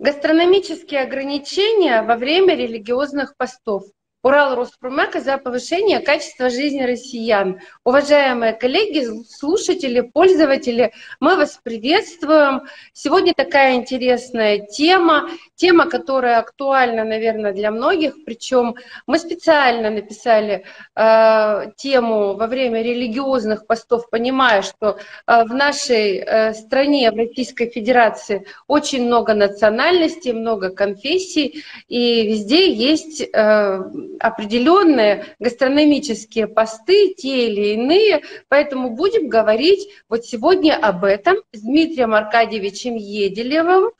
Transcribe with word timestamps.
Гастрономические 0.00 1.00
ограничения 1.02 2.02
во 2.02 2.16
время 2.16 2.54
религиозных 2.54 3.36
постов. 3.36 3.82
Урал 4.28 4.56
Роспромека 4.56 5.20
за 5.20 5.38
повышение 5.38 6.00
качества 6.00 6.50
жизни 6.50 6.82
россиян. 6.82 7.60
Уважаемые 7.82 8.52
коллеги, 8.52 9.06
слушатели, 9.26 10.02
пользователи, 10.02 10.92
мы 11.18 11.34
вас 11.36 11.58
приветствуем. 11.62 12.64
Сегодня 12.92 13.32
такая 13.32 13.76
интересная 13.76 14.58
тема, 14.58 15.30
тема, 15.56 15.88
которая 15.88 16.40
актуальна, 16.40 17.04
наверное, 17.04 17.54
для 17.54 17.70
многих. 17.70 18.22
Причем 18.26 18.74
мы 19.06 19.18
специально 19.18 19.88
написали 19.88 20.66
э, 20.94 21.72
тему 21.78 22.34
во 22.34 22.46
время 22.48 22.82
религиозных 22.82 23.66
постов, 23.66 24.10
понимая, 24.10 24.60
что 24.60 24.98
э, 25.26 25.44
в 25.44 25.54
нашей 25.54 26.18
э, 26.18 26.52
стране, 26.52 27.10
в 27.10 27.16
Российской 27.16 27.70
Федерации, 27.70 28.44
очень 28.66 29.06
много 29.06 29.32
национальностей, 29.32 30.34
много 30.34 30.68
конфессий, 30.68 31.64
и 31.88 32.26
везде 32.26 32.70
есть 32.70 33.22
э, 33.22 33.80
определенные 34.20 35.24
гастрономические 35.38 36.46
посты, 36.46 37.14
те 37.14 37.48
или 37.48 37.74
иные, 37.74 38.22
поэтому 38.48 38.90
будем 38.90 39.28
говорить 39.28 39.88
вот 40.08 40.24
сегодня 40.24 40.76
об 40.76 41.04
этом 41.04 41.36
с 41.52 41.60
Дмитрием 41.60 42.14
Аркадьевичем 42.14 42.96
Еделевым, 42.96 43.92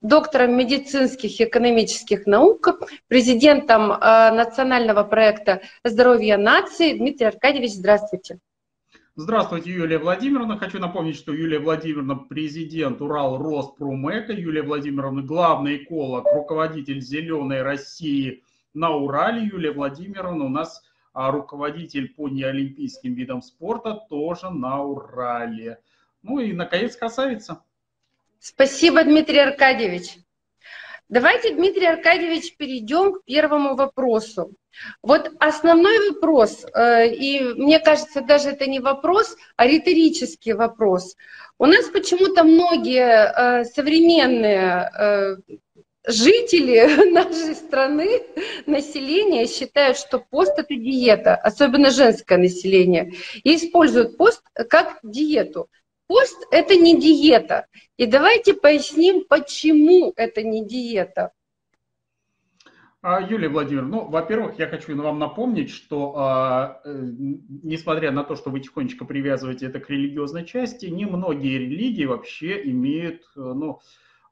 доктором 0.00 0.56
медицинских 0.56 1.40
и 1.40 1.44
экономических 1.44 2.26
наук, 2.26 2.80
президентом 3.08 3.92
э, 3.92 3.96
национального 4.32 5.02
проекта 5.04 5.62
«Здоровье 5.84 6.36
нации». 6.36 6.94
Дмитрий 6.94 7.26
Аркадьевич, 7.26 7.72
здравствуйте. 7.72 8.38
Здравствуйте, 9.18 9.70
Юлия 9.70 9.96
Владимировна. 9.96 10.58
Хочу 10.58 10.78
напомнить, 10.78 11.16
что 11.16 11.32
Юлия 11.32 11.58
Владимировна 11.58 12.16
президент 12.16 13.00
Урал 13.00 13.38
Роспромека, 13.38 14.34
Юлия 14.34 14.60
Владимировна 14.60 15.22
главный 15.22 15.78
эколог, 15.78 16.26
руководитель 16.30 17.00
«Зеленой 17.00 17.62
России» 17.62 18.44
на 18.76 18.90
Урале 18.90 19.46
Юлия 19.46 19.72
Владимировна 19.72 20.44
у 20.44 20.48
нас 20.48 20.82
а, 21.12 21.30
руководитель 21.30 22.12
по 22.14 22.28
неолимпийским 22.28 23.14
видам 23.14 23.40
спорта 23.40 23.94
тоже 24.08 24.50
на 24.50 24.82
Урале. 24.82 25.78
Ну 26.22 26.38
и, 26.38 26.52
наконец, 26.52 26.94
красавица. 26.94 27.62
Спасибо, 28.38 29.02
Дмитрий 29.02 29.38
Аркадьевич. 29.38 30.18
Давайте, 31.08 31.54
Дмитрий 31.54 31.86
Аркадьевич, 31.86 32.56
перейдем 32.56 33.14
к 33.14 33.24
первому 33.24 33.76
вопросу. 33.76 34.52
Вот 35.02 35.30
основной 35.38 36.10
вопрос, 36.10 36.66
э, 36.74 37.08
и 37.14 37.40
мне 37.54 37.78
кажется, 37.78 38.20
даже 38.20 38.50
это 38.50 38.66
не 38.66 38.80
вопрос, 38.80 39.36
а 39.56 39.66
риторический 39.66 40.52
вопрос. 40.52 41.16
У 41.58 41.64
нас 41.64 41.86
почему-то 41.86 42.44
многие 42.44 43.60
э, 43.60 43.64
современные 43.64 44.90
э, 44.98 45.36
жители 46.06 47.10
нашей 47.12 47.54
страны, 47.54 48.22
население 48.66 49.46
считают, 49.46 49.98
что 49.98 50.18
пост– 50.18 50.52
это 50.56 50.74
диета, 50.74 51.34
особенно 51.34 51.90
женское 51.90 52.38
население, 52.38 53.12
и 53.42 53.56
используют 53.56 54.16
пост 54.16 54.42
как 54.54 54.98
диету. 55.02 55.68
Пост– 56.06 56.36
это 56.52 56.76
не 56.76 57.00
диета. 57.00 57.66
И 57.96 58.06
давайте 58.06 58.54
поясним, 58.54 59.24
почему 59.28 60.12
это 60.16 60.42
не 60.42 60.64
диета. 60.64 61.32
А, 63.02 63.20
Юлия 63.20 63.48
Владимировна, 63.48 63.96
ну, 63.98 64.04
во-первых, 64.06 64.58
я 64.58 64.66
хочу 64.66 64.96
вам 65.00 65.18
напомнить, 65.18 65.70
что 65.70 66.14
а, 66.16 66.80
э, 66.84 67.02
несмотря 67.62 68.10
на 68.10 68.24
то, 68.24 68.34
что 68.34 68.50
вы 68.50 68.58
тихонечко 68.58 69.04
привязываете 69.04 69.66
это 69.66 69.78
к 69.78 69.88
религиозной 69.90 70.44
части, 70.44 70.86
немногие 70.86 71.58
религии 71.58 72.04
вообще 72.04 72.68
имеют, 72.68 73.22
э, 73.36 73.40
ну, 73.40 73.78
а, 73.78 73.80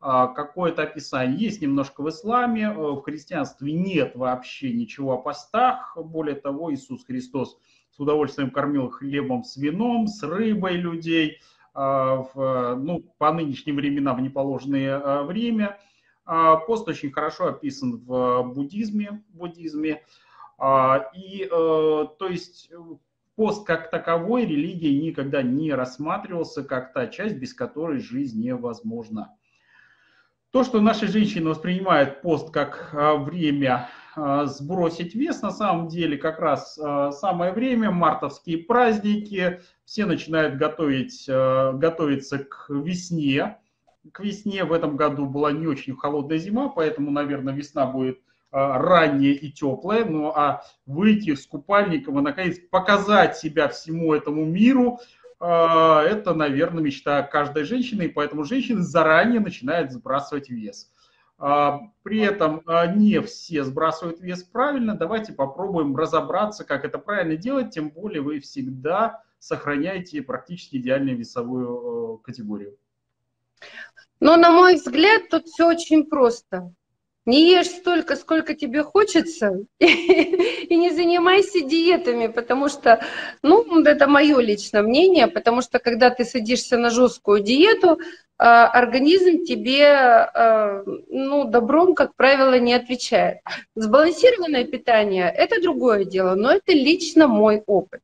какое-то 0.05 0.83
описание. 0.83 1.39
Есть 1.39 1.63
немножко 1.63 2.03
в 2.03 2.09
исламе, 2.11 2.71
в 2.71 3.01
христианстве 3.01 3.73
нет 3.73 4.15
вообще 4.15 4.71
ничего 4.73 5.15
о 5.15 5.19
постах. 5.19 5.97
Более 5.97 6.37
того, 6.37 6.75
Иисус 6.75 7.05
Христос 7.07 7.57
с 7.91 7.99
удовольствием 7.99 8.51
кормил 8.51 8.91
хлебом 8.91 9.45
с 9.45 9.57
вином, 9.57 10.07
с 10.07 10.23
рыбой 10.23 10.77
людей 10.77 11.41
а, 11.73 12.25
в, 12.35 12.77
ну, 12.77 13.05
по 13.19 13.33
нынешним 13.33 13.77
временам 13.77 14.17
в 14.17 14.21
неположенное 14.21 15.01
а, 15.03 15.23
время. 15.23 15.79
Пост 16.67 16.89
очень 16.89 17.13
хорошо 17.13 17.49
описан 17.49 17.99
в 17.99 18.43
буддизме. 18.45 19.23
буддизме. 19.29 20.03
И, 21.15 21.43
э, 21.43 21.49
то 21.51 22.29
есть, 22.31 22.71
пост 23.37 23.67
как 23.67 23.91
таковой 23.91 24.47
религии 24.47 25.07
никогда 25.07 25.43
не 25.43 25.75
рассматривался 25.75 26.65
как 26.65 26.95
та 26.95 27.09
часть, 27.09 27.37
без 27.37 27.53
которой 27.53 27.99
жизнь 27.99 28.43
невозможна. 28.43 29.37
То, 30.55 30.63
что 30.63 30.81
наши 30.81 31.09
женщины 31.09 31.51
воспринимают 31.51 32.23
пост 32.23 32.53
как 32.53 32.91
а, 32.93 33.17
время 33.17 33.89
а, 34.15 34.47
сбросить 34.47 35.13
вес, 35.17 35.43
на 35.43 35.51
самом 35.51 35.89
деле 35.89 36.17
как 36.17 36.39
раз 36.39 36.79
а, 36.81 37.11
самое 37.11 37.53
время, 37.53 37.91
мартовские 37.91 38.59
праздники, 38.59 39.63
все 39.85 40.07
начинают 40.07 40.57
готовить, 40.57 41.25
готовиться 41.27 42.39
к 42.39 42.67
весне. 42.69 43.59
К 44.13 44.21
весне 44.21 44.63
в 44.63 44.73
этом 44.73 44.95
году 44.95 45.27
была 45.27 45.51
не 45.51 45.67
очень 45.67 45.97
холодная 45.97 46.39
зима, 46.39 46.69
поэтому, 46.69 47.11
наверное, 47.11 47.53
весна 47.53 47.87
будет 47.87 48.21
ранняя 48.53 49.33
и 49.33 49.51
теплая. 49.51 50.05
Ну 50.05 50.29
а 50.29 50.63
выйти 50.87 51.35
с 51.35 51.49
купальником 51.49 52.21
и, 52.21 52.23
наконец, 52.23 52.61
показать 52.71 53.37
себя 53.37 53.67
всему 53.67 54.15
этому 54.15 54.45
миру– 54.45 55.01
это, 55.41 56.35
наверное, 56.35 56.83
мечта 56.83 57.23
каждой 57.23 57.65
женщины, 57.65 58.05
и 58.05 58.09
поэтому 58.09 58.45
женщины 58.45 58.81
заранее 58.81 59.41
начинают 59.41 59.93
сбрасывать 59.93 60.49
вес. 60.49 60.91
А, 61.37 61.81
при 62.03 62.21
этом 62.21 62.63
а, 62.67 62.87
не 62.87 63.21
все 63.21 63.65
сбрасывают 63.65 64.21
вес 64.21 64.45
правильно. 64.45 64.97
Давайте 64.97 65.33
попробуем 65.33 65.97
разобраться, 65.97 66.65
как 66.65 66.85
это 66.85 66.99
правильно 66.99 67.37
делать, 67.37 67.71
тем 67.71 67.91
более 67.91 68.23
вы 68.23 68.41
всегда 68.41 69.23
сохраняете 69.39 70.23
практически 70.23 70.77
идеальную 70.77 71.19
весовую 71.19 72.19
э, 72.21 72.25
категорию. 72.25 72.79
Но, 74.21 74.37
на 74.37 74.51
мой 74.51 74.77
взгляд, 74.77 75.29
тут 75.29 75.47
все 75.47 75.69
очень 75.69 76.07
просто. 76.07 76.73
Не 77.27 77.51
ешь 77.51 77.69
столько, 77.69 78.17
сколько 78.17 78.55
тебе 78.55 78.83
хочется, 78.83 79.61
и, 79.79 80.77
не 80.77 80.91
занимайся 80.91 81.63
диетами, 81.63 82.27
потому 82.27 82.69
что, 82.69 83.03
ну, 83.43 83.83
это 83.83 84.07
мое 84.07 84.41
личное 84.41 84.83
мнение, 84.83 85.27
потому 85.27 85.63
что 85.63 85.79
когда 85.79 86.11
ты 86.11 86.27
садишься 86.27 86.77
на 86.77 86.91
жесткую 86.91 87.41
диету, 87.41 87.99
а, 88.37 88.67
организм 88.67 89.43
тебе, 89.45 89.87
а, 89.87 90.83
ну, 91.09 91.45
добром, 91.45 91.95
как 91.95 92.15
правило, 92.15 92.59
не 92.59 92.75
отвечает. 92.75 93.39
Сбалансированное 93.75 94.65
питание– 94.65 95.33
это 95.37 95.63
другое 95.63 96.05
дело, 96.05 96.35
но 96.35 96.53
это 96.53 96.73
лично 96.73 97.27
мой 97.27 97.63
опыт. 97.67 98.03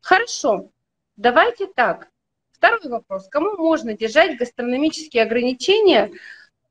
Хорошо, 0.00 0.70
давайте 1.16 1.66
так. 1.66 2.06
Второй 2.52 2.88
вопрос. 2.88 3.26
Кому 3.28 3.56
можно 3.56 3.94
держать 3.94 4.38
гастрономические 4.38 5.24
ограничения– 5.24 6.12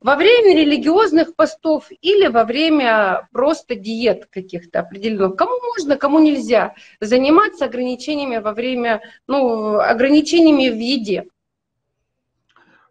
во 0.03 0.17
время 0.17 0.55
религиозных 0.55 1.35
постов 1.35 1.87
или 2.01 2.27
во 2.27 2.43
время 2.43 3.27
просто 3.31 3.75
диет 3.75 4.27
каких-то 4.29 4.81
определенных. 4.81 5.37
Кому 5.37 5.53
можно, 5.61 5.95
кому 5.95 6.19
нельзя 6.19 6.75
заниматься 6.99 7.65
ограничениями 7.65 8.37
во 8.37 8.53
время, 8.53 9.01
ну, 9.27 9.79
ограничениями 9.79 10.69
в 10.69 10.77
еде. 10.77 11.25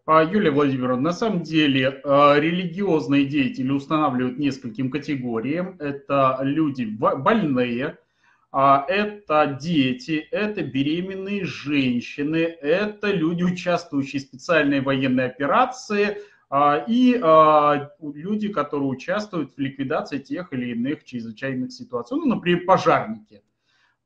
А, 0.04 0.24
Юлия 0.24 0.50
Владимировна, 0.50 1.02
на 1.02 1.12
самом 1.12 1.42
деле 1.42 2.00
а, 2.02 2.36
религиозные 2.38 3.26
деятели 3.26 3.70
устанавливают 3.70 4.38
нескольким 4.38 4.90
категориям. 4.90 5.76
Это 5.78 6.38
люди 6.40 6.84
больные, 6.84 7.98
а, 8.50 8.84
это 8.88 9.58
дети, 9.60 10.26
это 10.30 10.62
беременные 10.62 11.44
женщины, 11.44 12.38
это 12.38 13.12
люди, 13.12 13.44
участвующие 13.44 14.20
в 14.20 14.24
специальной 14.24 14.80
военной 14.80 15.26
операции– 15.26 16.16
и 16.86 17.18
а, 17.22 17.92
люди, 18.02 18.48
которые 18.48 18.88
участвуют 18.88 19.54
в 19.54 19.58
ликвидации 19.58 20.18
тех 20.18 20.52
или 20.52 20.72
иных 20.72 21.04
чрезвычайных 21.04 21.72
ситуаций. 21.72 22.18
Ну, 22.18 22.26
например, 22.26 22.66
пожарники. 22.66 23.42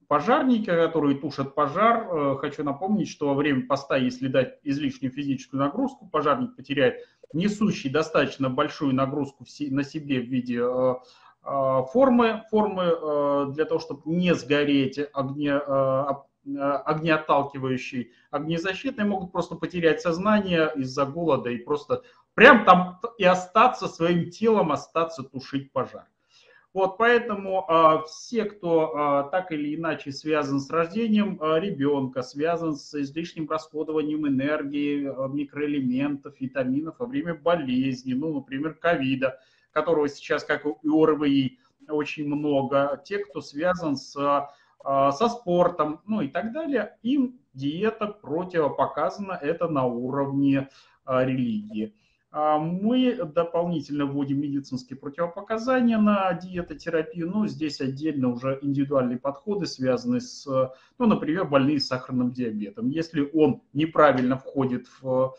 Пожарники, 0.09 0.67
которые 0.67 1.17
тушат 1.17 1.55
пожар, 1.57 2.07
э, 2.09 2.37
хочу 2.39 2.63
напомнить, 2.63 3.09
что 3.09 3.27
во 3.27 3.35
время 3.35 3.67
поста, 3.67 3.97
если 3.97 4.29
дать 4.29 4.61
излишнюю 4.63 5.13
физическую 5.13 5.61
нагрузку, 5.61 6.07
пожарник 6.07 6.55
потеряет 6.55 7.05
несущий 7.33 7.91
достаточно 7.91 8.49
большую 8.49 8.95
нагрузку 8.95 9.45
на 9.71 9.83
себе 9.83 10.21
в 10.21 10.27
виде 10.27 10.61
э, 10.61 10.95
э, 11.43 11.83
формы, 11.93 12.45
формы 12.51 13.53
для 13.53 13.65
того, 13.65 13.81
чтобы 13.81 14.03
не 14.05 14.33
сгореть 14.37 15.01
огне, 15.13 15.55
огнеотталкивающий, 15.55 18.13
огнезащитный, 18.31 19.05
могут 19.05 19.33
просто 19.33 19.57
потерять 19.57 20.01
сознание 20.01 20.71
из-за 20.77 21.05
голода 21.05 21.51
и 21.51 21.59
просто 21.59 22.05
прям 22.37 22.67
там 22.67 23.01
и 23.17 23.25
остаться 23.25 23.89
своим 23.89 24.31
телом, 24.31 24.71
остаться 24.71 25.23
тушить 25.23 25.73
пожар. 25.73 26.07
Вот 26.75 26.99
поэтому 26.99 27.65
э, 27.67 28.03
все, 28.07 28.45
кто 28.45 29.25
э, 29.27 29.31
так 29.31 29.51
или 29.51 29.75
иначе 29.75 30.13
связан 30.13 30.61
с 30.61 30.69
рождением 30.69 31.41
э, 31.41 31.59
ребенка, 31.59 32.21
связан 32.21 32.77
с 32.77 32.93
излишним 32.93 33.49
расходованием 33.49 34.29
энергии, 34.29 35.09
э, 35.09 35.29
микроэлементов, 35.33 36.39
витаминов 36.39 36.97
во 36.99 37.07
время 37.07 37.35
болезни, 37.35 38.13
ну, 38.13 38.35
например, 38.35 38.75
ковида, 38.75 39.41
которого 39.73 40.07
сейчас, 40.07 40.45
как 40.45 40.67
и 40.67 40.89
ОРВИ, 40.89 41.59
очень 41.89 42.27
много, 42.27 43.01
те, 43.07 43.21
кто 43.21 43.41
связан 43.41 43.97
с, 43.97 44.15
э, 44.15 45.11
со 45.13 45.29
спортом, 45.31 46.03
ну 46.07 46.21
и 46.21 46.29
так 46.29 46.53
далее, 46.53 46.99
им 47.03 47.41
диета 47.55 48.09
противопоказана, 48.09 49.33
это 49.33 49.69
на 49.69 49.87
уровне 49.87 50.69
э, 51.07 51.25
религии. 51.25 51.95
А 52.39 52.59
мы 52.59 53.15
дополнительно 53.15 54.05
вводим 54.05 54.43
медицинские 54.43 54.99
противопоказания 54.99 55.97
на 55.97 56.35
диетотерапию, 56.35 57.31
но 57.31 57.47
здесь 57.47 57.81
отдельно 57.81 58.29
уже 58.29 58.59
индивидуальные 58.61 59.19
подходы, 59.19 59.65
связанные 59.65 60.21
с, 60.21 60.45
ну, 60.99 61.07
например, 61.07 61.47
больные 61.47 61.81
с 61.81 61.87
сахарным 61.87 62.33
диабетом. 62.33 62.91
Если 62.91 63.27
он 63.33 63.63
неправильно 63.73 64.37
входит 64.37 64.87
в 65.01 65.35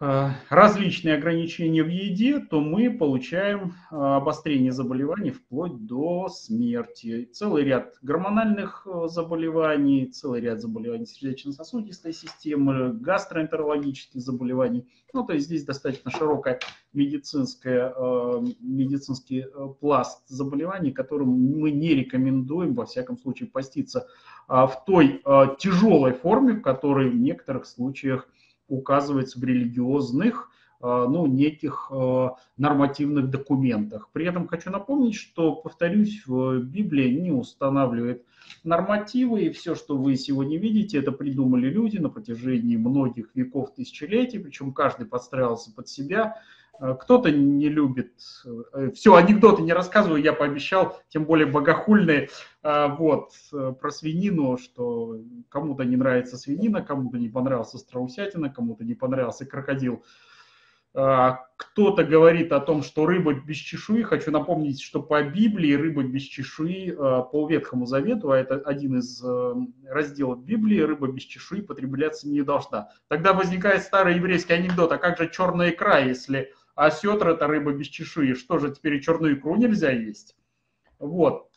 различные 0.00 1.16
ограничения 1.16 1.82
в 1.82 1.88
еде, 1.88 2.38
то 2.38 2.60
мы 2.60 2.88
получаем 2.88 3.74
э, 3.90 3.96
обострение 3.96 4.70
заболеваний 4.70 5.30
вплоть 5.32 5.86
до 5.86 6.28
смерти. 6.28 7.28
Целый 7.32 7.64
ряд 7.64 7.94
гормональных 8.00 8.86
э, 8.86 9.08
заболеваний, 9.08 10.06
целый 10.06 10.40
ряд 10.40 10.60
заболеваний 10.60 11.04
сердечно-сосудистой 11.04 12.12
системы, 12.12 12.92
гастроэнтерологических 12.92 14.20
заболеваний. 14.20 14.86
Ну, 15.12 15.24
то 15.24 15.32
есть 15.32 15.46
здесь 15.46 15.64
достаточно 15.64 16.12
широкая 16.12 16.60
медицинская, 16.92 17.92
медицинский 18.60 19.46
пласт 19.80 20.22
заболеваний, 20.28 20.92
которым 20.92 21.30
мы 21.30 21.70
не 21.70 21.94
рекомендуем, 21.94 22.74
во 22.74 22.86
всяком 22.86 23.18
случае, 23.18 23.48
поститься 23.48 24.06
в 24.48 24.72
той 24.86 25.22
тяжелой 25.58 26.12
форме, 26.12 26.54
в 26.54 26.62
которой 26.62 27.08
в 27.08 27.16
некоторых 27.16 27.66
случаях 27.66 28.28
указывается 28.68 29.38
в 29.38 29.44
религиозных 29.44 30.50
э, 30.80 30.86
ну, 30.86 31.26
неких 31.26 31.90
э, 31.90 32.28
нормативных 32.56 33.30
документах. 33.30 34.10
При 34.12 34.26
этом 34.26 34.46
хочу 34.46 34.70
напомнить, 34.70 35.16
что, 35.16 35.54
повторюсь, 35.54 36.22
в 36.26 36.60
Библии 36.60 37.10
не 37.18 37.32
устанавливает 37.32 38.24
нормативы, 38.64 39.42
и 39.42 39.50
все, 39.50 39.74
что 39.74 39.96
вы 39.96 40.16
сегодня 40.16 40.58
видите, 40.58 40.98
это 40.98 41.12
придумали 41.12 41.68
люди 41.68 41.98
на 41.98 42.08
протяжении 42.08 42.76
многих 42.76 43.30
веков, 43.34 43.74
тысячелетий, 43.74 44.40
причем 44.40 44.72
каждый 44.72 45.06
подстраивался 45.06 45.72
под 45.72 45.88
себя, 45.88 46.40
кто-то 46.80 47.30
не 47.30 47.68
любит, 47.68 48.12
э, 48.72 48.90
все, 48.94 49.14
анекдоты 49.16 49.62
не 49.62 49.72
рассказываю, 49.72 50.22
я 50.22 50.32
пообещал, 50.32 51.00
тем 51.08 51.24
более 51.24 51.46
богохульные, 51.46 52.28
э, 52.62 52.86
вот, 52.96 53.32
про 53.50 53.90
свинину, 53.90 54.58
что 54.58 55.20
кому-то 55.48 55.84
не 55.84 55.96
нравится 55.96 56.36
свинина, 56.36 56.82
кому-то 56.82 57.18
не 57.18 57.28
понравился 57.28 57.78
страусятина, 57.78 58.48
кому-то 58.48 58.84
не 58.84 58.94
понравился 58.94 59.46
крокодил. 59.46 60.04
Кто-то 60.94 62.02
говорит 62.02 62.50
о 62.50 62.60
том, 62.60 62.82
что 62.82 63.04
рыба 63.06 63.34
без 63.34 63.58
чешуи. 63.58 64.02
Хочу 64.02 64.30
напомнить, 64.30 64.80
что 64.80 65.02
по 65.02 65.22
Библии 65.22 65.74
рыба 65.74 66.02
без 66.02 66.22
чешуи 66.22 66.90
по 66.90 67.46
Ветхому 67.48 67.84
Завету, 67.84 68.30
а 68.32 68.38
это 68.38 68.56
один 68.56 68.98
из 68.98 69.22
разделов 69.86 70.42
Библии, 70.42 70.80
рыба 70.80 71.08
без 71.08 71.24
чешуи 71.24 71.60
потребляться 71.60 72.26
не 72.28 72.42
должна. 72.42 72.88
Тогда 73.08 73.34
возникает 73.34 73.82
старый 73.82 74.16
еврейский 74.16 74.54
анекдот, 74.54 74.90
а 74.90 74.98
как 74.98 75.18
же 75.18 75.30
черная 75.30 75.70
икра, 75.70 75.98
если 75.98 76.52
а 76.78 76.92
сетр 76.92 77.30
это 77.30 77.48
рыба 77.48 77.72
без 77.72 77.88
чешуи. 77.88 78.34
Что 78.34 78.58
же, 78.58 78.72
теперь 78.72 78.94
и 78.94 79.02
черную 79.02 79.36
икру 79.36 79.56
нельзя 79.56 79.90
есть? 79.90 80.36
Вот. 81.00 81.50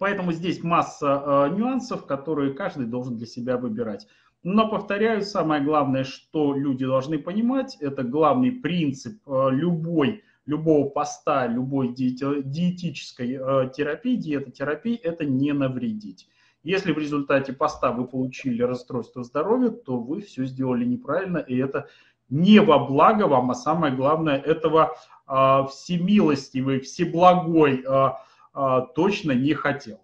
Поэтому 0.00 0.32
здесь 0.32 0.64
масса 0.64 1.22
э, 1.24 1.56
нюансов, 1.56 2.06
которые 2.06 2.54
каждый 2.54 2.86
должен 2.86 3.16
для 3.16 3.26
себя 3.26 3.56
выбирать. 3.56 4.08
Но, 4.42 4.68
повторяю, 4.68 5.22
самое 5.22 5.62
главное, 5.62 6.02
что 6.02 6.56
люди 6.56 6.84
должны 6.84 7.20
понимать, 7.20 7.76
это 7.78 8.02
главный 8.02 8.50
принцип 8.50 9.20
э, 9.28 9.50
любой, 9.52 10.24
любого 10.44 10.88
поста, 10.88 11.46
любой 11.46 11.94
диетической 11.94 13.34
э, 13.34 13.70
терапии, 13.72 14.16
диетотерапии, 14.16 14.96
это 14.96 15.24
не 15.24 15.52
навредить. 15.52 16.28
Если 16.64 16.92
в 16.92 16.98
результате 16.98 17.52
поста 17.52 17.92
вы 17.92 18.08
получили 18.08 18.62
расстройство 18.62 19.22
здоровья, 19.22 19.70
то 19.70 20.00
вы 20.00 20.20
все 20.20 20.44
сделали 20.46 20.84
неправильно, 20.84 21.38
и 21.38 21.56
это 21.56 21.88
не 22.30 22.60
во 22.60 22.78
благо 22.78 23.24
вам, 23.24 23.50
а 23.50 23.54
самое 23.54 23.94
главное, 23.94 24.38
этого 24.38 24.96
э, 25.26 25.32
всемилостивый, 25.70 26.80
всеблагой 26.80 27.84
э, 27.84 28.10
э, 28.54 28.80
точно 28.94 29.32
не 29.32 29.54
хотел. 29.54 30.00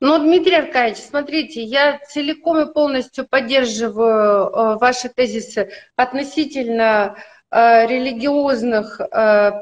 Ну, 0.00 0.18
Дмитрий 0.18 0.56
Аркадьевич, 0.56 0.98
смотрите, 0.98 1.62
я 1.62 1.98
целиком 1.98 2.58
и 2.58 2.72
полностью 2.72 3.26
поддерживаю 3.26 4.78
ваши 4.78 5.08
тезисы 5.08 5.70
относительно 5.94 7.16
религиозных 7.50 8.98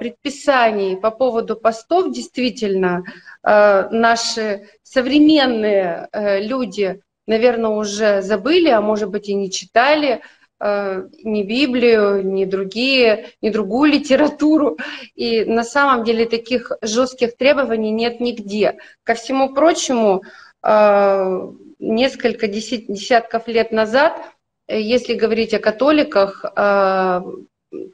предписаний 0.01 0.97
по 0.97 1.12
поводу 1.12 1.55
постов. 1.55 2.12
Действительно, 2.12 3.05
наши 3.45 4.71
современные 4.83 6.09
люди, 6.41 7.01
наверное, 7.29 7.71
уже 7.71 8.21
забыли, 8.21 8.71
а 8.71 8.81
может 8.81 9.11
быть 9.11 9.29
и 9.29 9.35
не 9.35 9.53
читали 9.53 10.21
ни 10.65 11.43
Библию, 11.43 12.25
ни 12.25 12.45
другие, 12.45 13.31
ни 13.43 13.51
другую 13.51 13.93
литературу. 13.93 14.79
И 15.15 15.45
на 15.45 15.63
самом 15.63 16.05
деле 16.05 16.27
таких 16.27 16.73
жестких 16.81 17.37
требований 17.37 17.91
нет 17.91 18.21
нигде. 18.21 18.79
Ко 19.03 19.15
всему 19.15 19.55
прочему, 19.55 20.23
э, 20.63 21.49
несколько 21.79 22.49
десятков 22.49 23.47
лет 23.49 23.73
назад, 23.73 24.15
э, 24.67 24.81
если 24.81 25.15
говорить 25.15 25.53
о 25.55 25.59
католиках, 25.59 26.45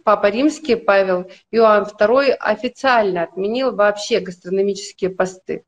Папа 0.04 0.26
Римский 0.30 0.76
Павел 0.76 1.30
Иоанн 1.50 1.84
II 1.84 2.32
официально 2.32 3.22
отменил 3.22 3.74
вообще 3.74 4.20
гастрономические 4.20 5.10
посты, 5.10 5.64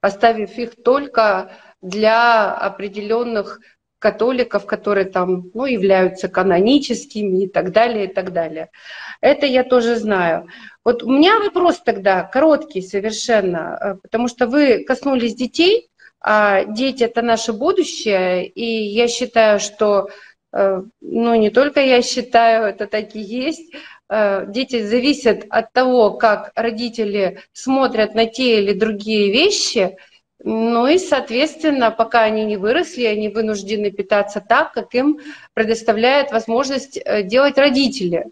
оставив 0.00 0.56
их 0.58 0.82
только 0.82 1.50
для 1.80 2.52
определенных 2.52 3.60
католиков, 3.98 4.66
которые 4.66 5.06
там 5.06 5.50
ну, 5.54 5.64
являются 5.64 6.28
каноническими 6.28 7.44
и 7.44 7.48
так 7.48 7.72
далее, 7.72 8.04
и 8.04 8.12
так 8.12 8.32
далее. 8.32 8.70
Это 9.20 9.46
я 9.46 9.64
тоже 9.64 9.96
знаю. 9.96 10.48
Вот 10.84 11.02
у 11.02 11.10
меня 11.10 11.40
вопрос 11.40 11.80
тогда 11.80 12.22
короткий 12.22 12.82
совершенно, 12.82 13.78
э, 13.80 13.94
потому 14.02 14.28
что 14.28 14.46
вы 14.46 14.84
коснулись 14.84 15.34
детей, 15.34 15.88
а 16.20 16.64
дети 16.64 17.04
это 17.04 17.22
наше 17.22 17.52
будущее, 17.52 18.46
и 18.46 18.64
я 18.64 19.08
считаю, 19.08 19.60
что, 19.60 20.08
э, 20.52 20.82
ну 21.00 21.34
не 21.34 21.50
только 21.50 21.80
я 21.80 22.02
считаю, 22.02 22.66
это 22.66 22.86
так 22.86 23.14
и 23.14 23.20
есть, 23.20 23.72
э, 24.08 24.44
дети 24.48 24.82
зависят 24.82 25.46
от 25.48 25.72
того, 25.72 26.12
как 26.12 26.52
родители 26.54 27.40
смотрят 27.52 28.14
на 28.14 28.26
те 28.26 28.60
или 28.60 28.72
другие 28.72 29.32
вещи– 29.32 29.96
ну 30.42 30.86
и, 30.86 30.98
соответственно, 30.98 31.90
пока 31.90 32.22
они 32.22 32.44
не 32.44 32.56
выросли, 32.56 33.04
они 33.04 33.28
вынуждены 33.28 33.90
питаться 33.90 34.40
так, 34.46 34.72
как 34.72 34.94
им 34.94 35.18
предоставляет 35.54 36.30
возможность 36.30 36.98
э, 36.98 37.22
делать 37.22 37.56
родители. 37.56 38.26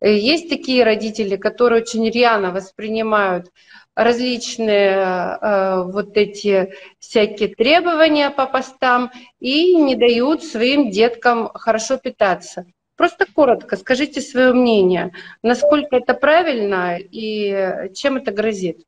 Э, 0.00 0.12
есть 0.12 0.48
такие 0.48 0.84
родители, 0.84 1.36
которые 1.36 1.82
очень 1.82 2.08
рьяно 2.08 2.52
воспринимают 2.52 3.50
различные 3.96 4.94
э, 4.94 5.82
вот 5.82 6.16
эти 6.16 6.74
всякие 7.00 7.48
требования 7.48 8.30
по 8.30 8.46
постам 8.46 9.10
и 9.40 9.74
не 9.74 9.96
дают 9.96 10.44
своим 10.44 10.90
деткам 10.90 11.50
хорошо 11.52 11.96
питаться. 11.98 12.66
Просто 12.96 13.26
коротко 13.26 13.76
скажите 13.76 14.20
свое 14.20 14.52
мнение, 14.52 15.12
насколько 15.42 15.96
это 15.96 16.14
правильно 16.14 16.98
и 16.98 17.90
чем 17.94 18.16
это 18.16 18.30
грозит. 18.30 18.87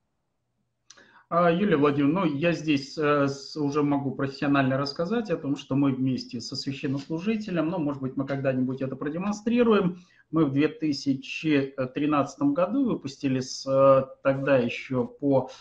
А, 1.32 1.48
Юлия 1.48 1.76
Владимировна, 1.76 2.22
ну, 2.22 2.34
я 2.34 2.50
здесь 2.50 2.98
э, 2.98 3.28
уже 3.54 3.84
могу 3.84 4.10
профессионально 4.16 4.76
рассказать 4.76 5.30
о 5.30 5.36
том, 5.36 5.54
что 5.54 5.76
мы 5.76 5.92
вместе 5.92 6.40
со 6.40 6.56
священнослужителем, 6.56 7.68
ну, 7.68 7.78
может 7.78 8.02
быть, 8.02 8.16
мы 8.16 8.26
когда-нибудь 8.26 8.82
это 8.82 8.96
продемонстрируем. 8.96 10.00
Мы 10.32 10.44
в 10.44 10.52
2013 10.52 12.42
году 12.52 12.84
выпустили 12.84 13.38
с, 13.38 13.64
э, 13.64 14.06
тогда 14.24 14.56
еще 14.56 15.06
по 15.06 15.52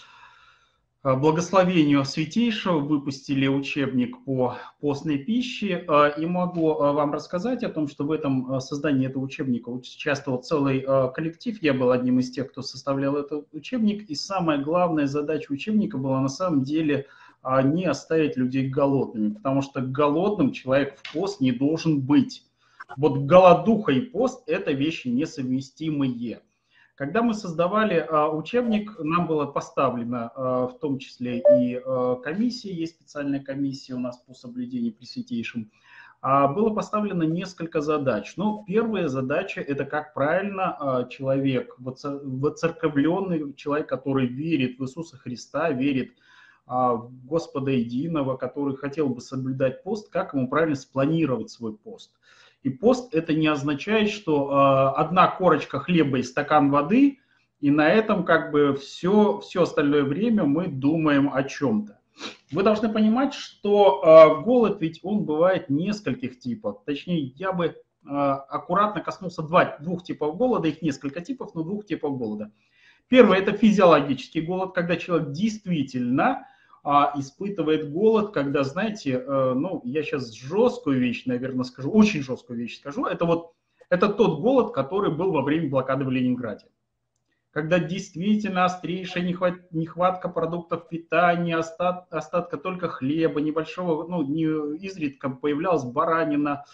благословению 1.03 2.03
Святейшего 2.03 2.79
выпустили 2.79 3.47
учебник 3.47 4.23
по 4.25 4.57
постной 4.81 5.17
пище. 5.17 5.85
Э, 5.87 6.11
и 6.17 6.25
могу 6.25 6.71
э, 6.71 6.91
вам 6.91 7.13
рассказать 7.13 7.63
о 7.63 7.69
том, 7.69 7.87
что 7.87 8.03
в 8.03 8.11
этом 8.11 8.59
создании 8.59 9.07
этого 9.07 9.23
учебника 9.23 9.69
участвовал 9.69 10.41
целый 10.41 10.85
коллектив. 11.13 11.57
Я 11.61 11.73
был 11.73 11.91
одним 11.91 12.19
из 12.19 12.31
тех, 12.31 12.51
кто 12.51 12.61
составлял 12.61 13.15
этот 13.15 13.47
учебник. 13.53 14.09
И 14.09 14.15
самая 14.15 14.57
главная 14.57 15.07
задача 15.07 15.51
учебника 15.51 15.97
была 15.97 16.19
на 16.21 16.29
самом 16.29 16.63
деле 16.63 17.07
не 17.63 17.85
оставить 17.85 18.35
людей 18.35 18.67
голодными, 18.67 19.33
потому 19.33 19.61
что 19.61 19.81
голодным 19.81 20.51
человек 20.51 20.97
в 20.97 21.13
пост 21.13 21.39
не 21.39 21.53
должен 21.53 22.01
быть. 22.01 22.43
Вот 22.97 23.19
голодуха 23.19 23.91
и 23.91 24.01
пост– 24.01 24.43
это 24.47 24.71
вещи 24.71 25.07
несовместимые. 25.07 26.41
Когда 26.99 27.21
мы 27.21 27.33
создавали 27.33 28.05
учебник, 28.33 28.99
нам 28.99 29.25
было 29.25 29.45
поставлено 29.45 30.33
в 30.35 30.77
том 30.81 30.99
числе 30.99 31.41
и 31.57 31.81
комиссия, 32.21 32.73
есть 32.73 32.95
специальная 32.95 33.39
комиссия 33.39 33.93
у 33.93 33.99
нас 33.99 34.17
по 34.17 34.33
соблюдению 34.33 34.93
при 34.93 35.05
святейшем, 35.05 35.71
было 36.21 36.71
поставлено 36.71 37.23
несколько 37.23 37.79
задач. 37.79 38.33
Ну, 38.35 38.65
первая 38.67 39.07
задача– 39.07 39.61
это 39.67 39.85
как 39.85 40.13
правильно 40.13 41.07
человек, 41.09 41.73
воцерковленный 41.77 43.53
человек, 43.53 43.87
который 43.87 44.27
верит 44.27 44.77
в 44.77 44.83
Иисуса 44.83 45.15
Христа, 45.15 45.71
верит 45.71 46.11
в 46.17 46.71
а, 46.71 46.97
Господа 46.97 47.71
Единого, 47.71 48.35
который 48.35 48.75
хотел 48.75 49.07
бы 49.07 49.21
соблюдать 49.21 49.83
пост, 49.83 50.09
как 50.09 50.33
ему 50.33 50.49
правильно 50.49 50.75
спланировать 50.75 51.49
свой 51.49 51.77
пост. 51.77 52.11
И 52.63 52.69
пост 52.69 53.13
это 53.13 53.33
не 53.33 53.47
означает, 53.47 54.09
что 54.09 54.51
э, 54.51 54.99
одна 54.99 55.27
корочка 55.27 55.79
хлеба 55.79 56.19
и 56.19 56.23
стакан 56.23 56.69
воды, 56.69 57.19
и 57.61 57.71
на 57.71 57.89
этом 57.89 58.23
как 58.23 58.51
бы 58.51 58.75
все, 58.75 59.39
все 59.39 59.63
остальное 59.63 60.03
время 60.03 60.45
мы 60.45 60.67
думаем 60.67 61.29
о 61.33 61.43
чем-то. 61.43 61.99
Вы 62.51 62.63
должны 62.63 62.89
понимать, 62.89 63.33
что 63.33 64.01
э, 64.03 64.43
голод 64.43 64.81
ведь 64.81 64.99
он 65.03 65.23
бывает 65.23 65.69
нескольких 65.69 66.39
типов. 66.39 66.83
Точнее, 66.85 67.21
я 67.35 67.53
бы 67.53 67.65
э, 67.65 67.75
аккуратно 68.09 69.01
коснулся 69.01 69.41
два, 69.41 69.77
двух 69.79 70.03
типов 70.03 70.35
голода, 70.35 70.67
их 70.67 70.81
несколько 70.81 71.21
типов, 71.21 71.55
но 71.55 71.63
двух 71.63 71.85
типов 71.85 72.17
голода. 72.17 72.51
Первый– 73.07 73.39
это 73.39 73.53
физиологический 73.53 74.41
голод, 74.41 74.73
когда 74.73 74.95
человек 74.97 75.31
действительно 75.31 76.45
а, 76.91 77.13
испытывает 77.15 77.91
голод, 77.91 78.33
когда, 78.33 78.63
знаете, 78.63 79.11
э, 79.11 79.53
ну, 79.53 79.79
я 79.83 80.01
сейчас 80.01 80.33
жесткую 80.33 80.99
вещь, 80.99 81.25
наверное, 81.27 81.63
скажу, 81.63 81.91
очень 81.91 82.23
жесткую 82.23 82.57
вещь 82.57 82.79
скажу, 82.79 83.05
это 83.05 83.25
вот, 83.25 83.53
это 83.91 84.09
тот 84.09 84.39
голод, 84.39 84.73
который 84.73 85.11
был 85.11 85.31
во 85.31 85.43
время 85.43 85.69
блокады 85.69 86.03
в 86.03 86.09
Ленинграде. 86.09 86.65
Когда 87.51 87.77
действительно 87.77 88.65
острейшая 88.65 89.21
нехватка 89.21 90.29
продуктов 90.29 90.89
питания, 90.89 91.57
остат, 91.57 92.11
остатка 92.11 92.57
только 92.57 92.87
хлеба, 92.87 93.39
небольшого, 93.39 94.07
ну, 94.07 94.23
не, 94.23 94.45
изредка 94.77 95.29
появлялась 95.29 95.83
баранина, 95.83 96.65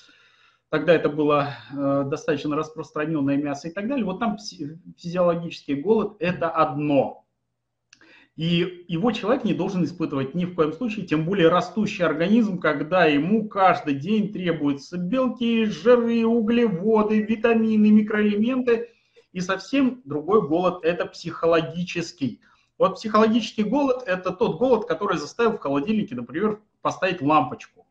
тогда 0.69 0.93
это 0.93 1.09
было 1.09 1.49
э, 1.73 2.03
достаточно 2.05 2.55
распространенное 2.55 3.35
мясо 3.35 3.67
и 3.67 3.71
так 3.71 3.89
далее. 3.89 4.05
Вот 4.05 4.19
там 4.19 4.37
физиологический 4.37 5.75
голод– 5.75 6.15
это 6.19 6.49
одно– 6.49 7.23
и 8.35 8.83
его 8.89 9.11
человек 9.11 9.45
не 9.45 9.53
должен 9.53 9.85
испытывать 9.85 10.35
ни 10.35 10.43
в 10.43 10.55
коем 10.55 10.73
случае, 10.73 11.05
тем 11.05 11.23
более 11.23 11.47
растущий 11.47 12.03
организм, 12.03 12.59
когда 12.59 13.05
ему 13.05 13.47
каждый 13.47 13.95
день 13.95 14.33
требуются 14.33 14.97
белки, 14.97 15.63
жиры, 15.65 16.25
углеводы, 16.25 17.21
витамины, 17.21 17.87
микроэлементы. 17.87 18.89
И 19.31 19.39
совсем 19.39 20.01
другой 20.03 20.45
голод– 20.45 20.79
это 20.83 21.05
психологический. 21.05 22.41
Вот 22.77 22.95
психологический 22.95 23.63
голод– 23.63 24.03
это 24.05 24.31
тот 24.31 24.57
голод, 24.59 24.85
который 24.85 25.17
заставил 25.17 25.53
в 25.53 25.59
холодильнике, 25.59 26.15
например, 26.15 26.61
поставить 26.81 27.21
лампочку. 27.21 27.85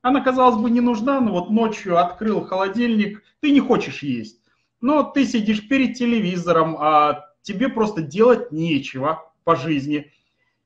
Она, 0.00 0.22
казалось 0.22 0.56
бы, 0.56 0.70
не 0.70 0.80
нужна, 0.80 1.20
но 1.20 1.32
вот 1.32 1.50
ночью 1.50 1.98
открыл 1.98 2.42
холодильник, 2.42 3.22
ты 3.40 3.50
не 3.50 3.60
хочешь 3.60 4.02
есть. 4.02 4.40
Но 4.80 5.02
ты 5.02 5.26
сидишь 5.26 5.68
перед 5.68 5.98
телевизором, 5.98 6.76
а 6.78 7.26
тебе 7.42 7.68
просто 7.68 8.00
делать 8.00 8.50
нечего 8.50 9.29
по 9.50 9.56
жизни, 9.56 10.12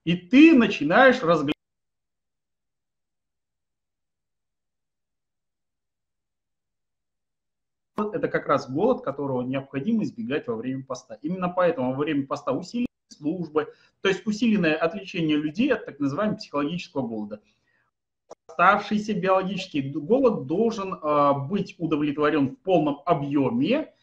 и 0.05 0.15
ты 0.15 0.53
начинаешь 0.55 1.23
разглядывать 1.23 1.55
это 8.13 8.29
как 8.29 8.47
раз 8.47 8.71
голод, 8.71 9.03
которого 9.03 9.41
необходимо 9.41 10.03
избегать 10.03 10.47
во 10.49 10.57
время 10.57 10.85
поста. 10.85 11.15
Именно 11.23 11.49
поэтому 11.49 11.93
во 11.93 11.97
время 11.97 12.27
поста 12.27 12.53
усиленные 12.53 12.89
службы, 13.09 13.73
то 14.03 14.11
есть 14.11 14.27
усиленное 14.27 14.75
отвлечение 14.75 15.39
людей 15.39 15.73
от 15.73 15.87
так 15.87 15.99
называемого 15.99 16.37
психологического 16.37 17.07
голода. 17.07 17.41
Оставшийся 18.47 19.15
биологический 19.15 19.81
голод 19.81 20.47
должен 20.47 20.93
э, 20.93 21.33
быть 21.49 21.75
удовлетворен 21.79 22.51
в 22.51 22.59
полном 22.59 23.01
объеме, 23.07 23.94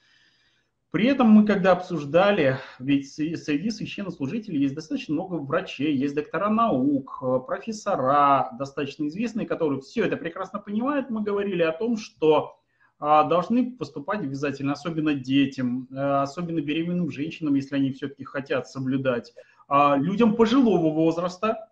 при 0.91 1.07
этом 1.07 1.29
мы 1.29 1.45
когда 1.45 1.71
обсуждали, 1.71 2.57
ведь 2.77 3.13
среди 3.13 3.71
священнослужителей 3.71 4.59
есть 4.59 4.75
достаточно 4.75 5.13
много 5.13 5.35
врачей, 5.35 5.95
есть 5.95 6.15
доктора 6.15 6.49
наук, 6.49 7.19
э, 7.21 7.39
профессора 7.47 8.49
достаточно 8.59 9.07
известные, 9.07 9.47
которые 9.47 9.79
все 9.79 10.03
это 10.03 10.17
прекрасно 10.17 10.59
понимают, 10.59 11.09
мы 11.09 11.23
говорили 11.23 11.63
о 11.63 11.71
том, 11.71 11.95
что 11.95 12.57
а, 13.03 13.23
должны 13.23 13.71
поступать 13.71 14.19
обязательно, 14.19 14.73
особенно 14.73 15.15
детям, 15.15 15.87
э, 15.91 16.21
особенно 16.21 16.61
беременным 16.61 17.09
женщинам, 17.09 17.55
если 17.55 17.75
они 17.75 17.93
все-таки 17.93 18.23
хотят 18.23 18.67
соблюдать, 18.67 19.33
а, 19.67 19.95
людям 19.97 20.35
пожилого 20.35 20.93
возраста, 20.93 21.70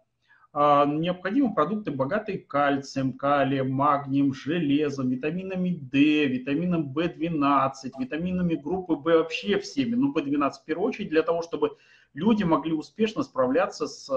необходимы 0.54 1.54
продукты, 1.54 1.92
богатые 1.92 2.40
кальцием, 2.40 3.14
калием, 3.14 3.72
магнием, 3.72 4.34
железом, 4.34 5.10
витаминами 5.10 5.70
D, 5.70 6.26
витамином 6.26 6.92
В12, 6.92 7.72
витаминами 8.00 8.56
группы 8.56 8.94
В 8.94 9.04
вообще 9.04 9.60
всеми, 9.60 9.94
ну 9.94 10.12
В12 10.12 10.52
в 10.52 10.66
первую 10.66 10.88
очередь, 10.88 11.10
для 11.10 11.22
того, 11.22 11.44
чтобы 11.44 11.78
люди 12.16 12.44
могли 12.44 12.74
успешно 12.74 13.22
справляться 13.22 13.86
с 13.86 14.10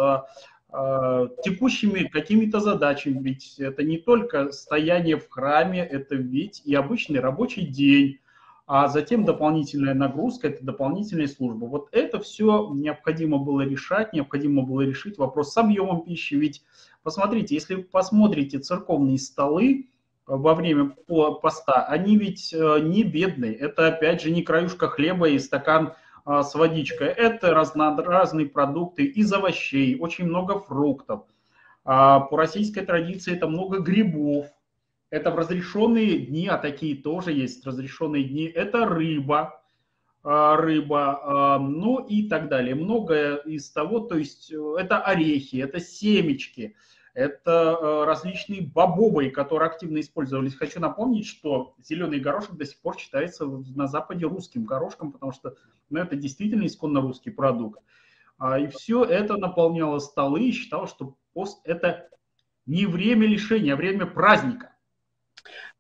э, 0.73 1.29
текущими 1.45 2.05
какими-то 2.05 2.61
задачами. 2.61 3.23
Ведь 3.23 3.59
это 3.59 3.83
не 3.83 3.99
только 3.99 4.53
стояние 4.53 5.19
в 5.19 5.29
храме, 5.29 5.85
это 5.85 6.15
ведь 6.15 6.63
и 6.65 6.75
обычный 6.75 7.21
рабочий 7.21 7.67
день, 7.67 8.21
а 8.67 8.89
затем 8.89 9.25
дополнительная 9.25 9.95
нагрузка, 9.95 10.49
это 10.49 10.65
дополнительная 10.65 11.27
служба. 11.27 11.67
Вот 11.67 11.89
это 11.93 12.21
все 12.21 12.71
необходимо 12.73 13.39
было 13.39 13.63
решать, 13.63 14.13
необходимо 14.13 14.63
было 14.63 14.83
решить 14.83 15.19
вопрос 15.19 15.53
с 15.53 15.57
объемом 15.57 16.05
пищи. 16.05 16.35
Ведь 16.35 16.63
посмотрите, 17.03 17.55
если 17.55 17.77
посмотрите 17.77 18.59
церковные 18.61 19.19
столы 19.19 19.89
во 20.27 20.55
время 20.55 20.95
поста, 21.43 21.85
они 21.87 22.17
ведь 22.17 22.55
э, 22.55 22.79
не 22.81 23.03
бедные. 23.03 23.55
Это 23.55 23.89
опять 23.89 24.23
же 24.23 24.31
не 24.31 24.43
краюшка 24.43 24.89
хлеба 24.89 25.29
и 25.29 25.39
стакан 25.39 25.95
а, 26.25 26.45
с 26.45 26.55
водичкой. 26.55 27.09
Это 27.09 27.51
разнообразные 27.53 28.47
продукты 28.47 29.05
из 29.05 29.33
овощей, 29.33 29.99
очень 29.99 30.27
много 30.27 30.61
фруктов. 30.61 31.25
А 31.85 32.21
по 32.21 32.37
российской 32.37 32.83
традиции 32.83 33.35
это 33.35 33.49
много 33.49 33.81
грибов, 33.81 34.47
это 35.13 35.31
в 35.31 35.37
разрешенные 35.37 36.21
дни, 36.21 36.49
а 36.49 36.57
такие 36.57 36.97
тоже 36.97 37.33
есть 37.33 37.67
разрешенные 37.67 38.25
дни, 38.25 38.45
это 38.45 38.87
рыба, 38.87 39.63
а, 40.23 40.57
рыба, 40.57 41.21
а, 41.23 41.59
ну 41.59 41.99
и 41.99 42.31
так 42.31 42.49
далее. 42.49 42.75
Многое 42.75 43.37
из 43.37 43.71
того, 43.71 44.01
то 44.01 44.17
есть 44.17 44.51
э, 44.51 44.75
это 44.79 45.03
орехи, 45.03 45.57
это 45.57 45.81
семечки, 45.81 46.77
это 47.13 47.77
э, 47.79 48.05
различные 48.07 48.63
бобовые, 48.63 49.31
которые 49.31 49.67
активно 49.67 50.01
использовались. 50.01 50.55
Хочу 50.55 50.81
напомнить, 50.81 51.27
что 51.27 51.75
зеленый 51.79 52.19
горошек 52.19 52.53
до 52.53 52.65
сих 52.65 52.81
пор 52.81 52.97
считается 52.97 53.45
на 53.45 53.89
Западе 53.89 54.25
русским 54.25 54.65
горошком, 54.65 55.13
потому 55.13 55.33
что 55.33 55.57
ну, 55.91 55.99
это 55.99 56.17
действительно 56.17 56.65
исконно 56.65 57.03
русский 57.03 57.31
продукт. 57.31 57.83
А, 58.39 58.59
и 58.59 58.67
все 58.69 59.05
это 59.05 59.37
наполняло 59.37 59.99
столы 59.99 60.45
и 60.49 60.53
считалось, 60.53 60.89
что 60.91 61.17
пост– 61.35 61.61
это 61.65 62.09
не 62.65 62.87
время 62.87 63.27
лишения, 63.27 63.75
а 63.75 63.77
время 63.77 64.07
праздника. 64.07 64.72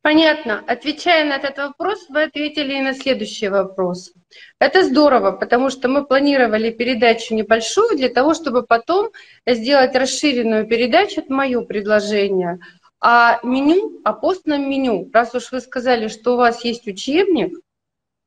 Понятно. 0.02 0.64
Отвечая 0.66 1.25
на 1.25 1.37
этот 1.37 1.59
вопрос, 1.59 2.06
вы 2.09 2.25
ответили 2.25 2.75
и 2.75 2.80
на 2.80 2.92
следующий 2.92 3.49
вопрос. 3.49 4.12
Это 4.59 4.82
здорово, 4.82 5.30
потому 5.30 5.71
что 5.71 5.88
мы 5.88 6.04
планировали 6.04 6.73
передачу 6.73 7.35
небольшую 7.35 7.97
для 7.97 8.09
того, 8.09 8.35
чтобы 8.35 8.64
потом 8.64 9.11
сделать 9.47 9.94
расширенную 9.94 10.66
передачу. 10.66 11.21
Это 11.21 11.32
мое 11.32 11.61
предложение. 11.62 12.59
А 13.00 13.38
меню, 13.44 14.00
о 14.02 14.12
постном 14.12 14.68
меню. 14.68 15.09
Раз 15.12 15.37
уж 15.37 15.52
вы 15.52 15.61
сказали, 15.61 16.09
что 16.09 16.35
у 16.35 16.37
вас 16.37 16.64
есть 16.64 16.88
учебник, 16.88 17.59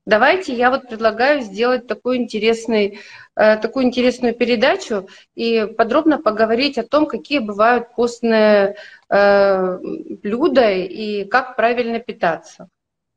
Давайте 0.06 0.56
я 0.56 0.70
вот 0.70 0.88
предлагаю 0.88 1.42
сделать 1.42 1.88
такой 1.88 2.18
интересный, 2.18 3.00
э, 3.36 3.58
такую 3.58 3.86
интересную 3.86 4.36
передачу 4.36 5.08
и 5.34 5.66
подробно 5.66 6.20
поговорить 6.22 6.78
о 6.78 6.84
том, 6.84 7.08
какие 7.08 7.40
бывают 7.40 7.96
постные 7.96 8.76
э, 9.10 9.78
блюда 10.22 10.72
и 10.72 11.26
как 11.26 11.56
правильно 11.56 12.00
питаться. 12.00 12.70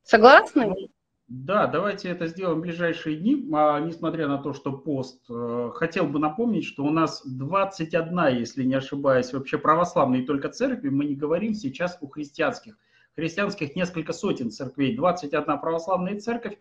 Согласны? 0.02 0.88
Да, 1.28 1.66
давайте 1.66 2.08
это 2.08 2.26
сделаем 2.26 2.60
в 2.60 2.62
ближайшие 2.62 3.16
дни. 3.16 3.46
А, 3.52 3.78
несмотря 3.80 4.26
на 4.26 4.38
то, 4.38 4.54
что 4.54 4.72
пост, 4.72 5.20
э, 5.28 5.70
хотел 5.74 6.06
бы 6.06 6.18
напомнить, 6.18 6.64
что 6.64 6.84
у 6.84 6.90
нас 6.90 7.20
21, 7.26 8.38
если 8.38 8.64
не 8.64 8.76
ошибаюсь, 8.76 9.34
вообще 9.34 9.58
православные 9.58 10.24
только 10.24 10.48
церкви. 10.48 10.88
Мы 10.88 11.04
не 11.04 11.16
говорим 11.16 11.52
сейчас 11.52 11.98
о 12.00 12.08
христианских. 12.08 12.78
Христианских 13.14 13.76
несколько 13.76 14.14
сотен 14.14 14.50
церквей, 14.50 14.96
21 14.96 15.58
православная 15.58 16.18
церковь 16.18 16.56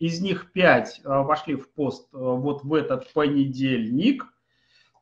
из 0.00 0.20
них 0.22 0.50
5 0.52 1.02
э, 1.04 1.08
вошли 1.08 1.54
в 1.54 1.70
пост 1.72 2.08
э, 2.12 2.16
вот 2.16 2.64
в 2.64 2.74
этот 2.74 3.12
понедельник. 3.12 4.24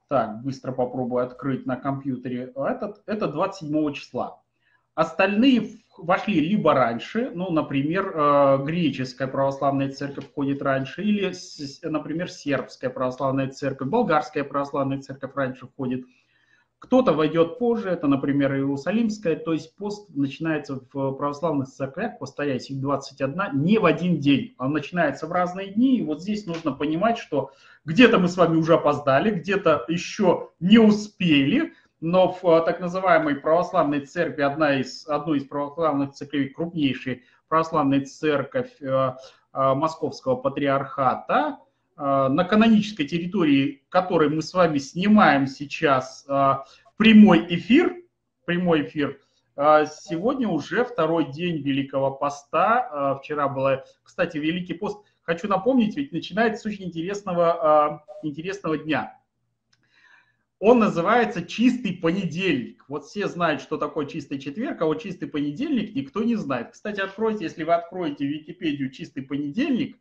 Так, 0.08 0.42
быстро 0.42 0.72
попробую 0.72 1.24
открыть 1.24 1.66
на 1.66 1.76
компьютере. 1.76 2.52
Этот, 2.56 3.02
это 3.06 3.28
27 3.28 3.92
числа. 3.92 4.42
Остальные 4.94 5.78
вошли 5.96 6.40
либо 6.40 6.74
раньше, 6.74 7.30
ну, 7.32 7.50
например, 7.52 8.12
э, 8.12 8.64
греческая 8.64 9.28
православная 9.28 9.92
церковь 9.92 10.26
входит 10.26 10.62
раньше, 10.62 11.04
или, 11.04 11.32
например, 11.82 12.28
сербская 12.28 12.90
православная 12.90 13.48
церковь, 13.50 13.88
болгарская 13.88 14.42
православная 14.42 15.00
церковь 15.00 15.34
раньше 15.36 15.66
входит. 15.68 16.06
Кто-то 16.78 17.12
войдет 17.12 17.58
позже, 17.58 17.88
это, 17.88 18.06
например, 18.06 18.54
Иерусалимская, 18.54 19.34
то 19.34 19.52
есть 19.52 19.74
пост 19.76 20.08
начинается 20.14 20.76
в 20.76 21.12
православных 21.12 21.68
церквях, 21.68 22.18
постоять 22.20 22.70
их 22.70 22.80
21, 22.80 23.34
не 23.54 23.78
в 23.78 23.84
один 23.84 24.20
день, 24.20 24.54
он 24.58 24.72
начинается 24.72 25.26
в 25.26 25.32
разные 25.32 25.72
дни, 25.72 25.98
и 25.98 26.04
вот 26.04 26.22
здесь 26.22 26.46
нужно 26.46 26.72
понимать, 26.72 27.18
что 27.18 27.50
где-то 27.84 28.20
мы 28.20 28.28
с 28.28 28.36
вами 28.36 28.56
уже 28.56 28.74
опоздали, 28.74 29.32
где-то 29.32 29.86
еще 29.88 30.50
не 30.60 30.78
успели, 30.78 31.72
но 32.00 32.32
в 32.32 32.44
э, 32.44 32.62
так 32.64 32.80
называемой 32.80 33.36
православной 33.36 34.06
церкви, 34.06 34.42
одна 34.42 34.80
из, 34.80 35.06
одной 35.08 35.38
из 35.38 35.44
православных 35.44 36.12
церквей, 36.12 36.48
крупнейшей 36.48 37.24
православной 37.48 38.04
церковь 38.04 38.70
э, 38.80 38.86
э, 38.86 39.14
Московского 39.52 40.36
патриархата, 40.36 41.58
на 41.98 42.44
канонической 42.44 43.06
территории, 43.06 43.82
которой 43.88 44.28
мы 44.28 44.40
с 44.40 44.54
вами 44.54 44.78
снимаем 44.78 45.46
сейчас 45.46 46.24
прямой 46.96 47.46
эфир, 47.54 47.96
прямой 48.44 48.86
эфир, 48.86 49.20
сегодня 49.56 50.48
уже 50.48 50.84
второй 50.84 51.32
день 51.32 51.58
Великого 51.58 52.12
Поста. 52.12 53.18
Вчера 53.20 53.48
было, 53.48 53.84
кстати, 54.04 54.38
Великий 54.38 54.74
пост, 54.74 55.04
хочу 55.22 55.48
напомнить, 55.48 55.96
ведь 55.96 56.12
начинается 56.12 56.62
с 56.62 56.66
очень 56.66 56.84
интересного, 56.84 58.04
интересного 58.22 58.78
дня– 58.78 59.14
он 60.60 60.80
называется 60.80 61.44
чистый 61.44 61.92
понедельник. 61.92 62.84
Вот 62.88 63.04
все 63.04 63.28
знают, 63.28 63.62
что 63.62 63.76
такое 63.76 64.06
чистый 64.06 64.40
четверг, 64.40 64.82
а 64.82 64.86
вот 64.86 65.00
чистый 65.00 65.26
понедельник 65.26 65.94
никто 65.94 66.24
не 66.24 66.34
знает. 66.34 66.72
Кстати, 66.72 67.00
откройте, 67.00 67.44
если 67.44 67.62
вы 67.62 67.74
откроете 67.74 68.26
Википедию 68.26 68.90
чистый 68.90 69.22
понедельник, 69.22 69.98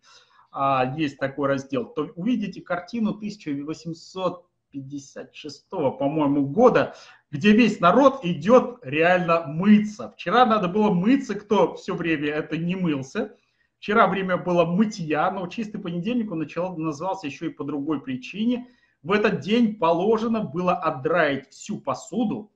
а, 0.57 0.95
есть 0.97 1.17
такой 1.17 1.49
раздел, 1.49 1.85
то 1.85 2.09
увидите 2.15 2.61
картину 2.61 3.11
1856, 3.11 5.69
по-моему, 5.69 6.47
года, 6.47 6.95
где 7.29 7.51
весь 7.51 7.79
народ 7.79 8.25
идет 8.25 8.79
реально 8.81 9.45
мыться. 9.47 10.11
Вчера 10.15 10.45
надо 10.45 10.67
было 10.67 10.91
мыться, 10.91 11.35
кто 11.35 11.75
все 11.75 11.93
время 11.93 12.29
это 12.29 12.57
не 12.57 12.75
мылся. 12.75 13.35
Вчера 13.77 14.07
время 14.07 14.37
было 14.37 14.65
мытья, 14.65 15.29
но 15.29 15.45
чистый 15.47 15.79
понедельник 15.79 16.31
он 16.31 16.39
начал, 16.39 16.75
назывался 16.75 17.27
еще 17.27 17.45
и 17.47 17.49
по 17.49 17.63
другой 17.63 18.01
причине– 18.01 18.67
в 19.03 19.11
этот 19.11 19.39
день 19.39 19.75
положено 19.75 20.41
было 20.41 20.73
отдраить 20.73 21.49
всю 21.49 21.79
посуду 21.79 22.51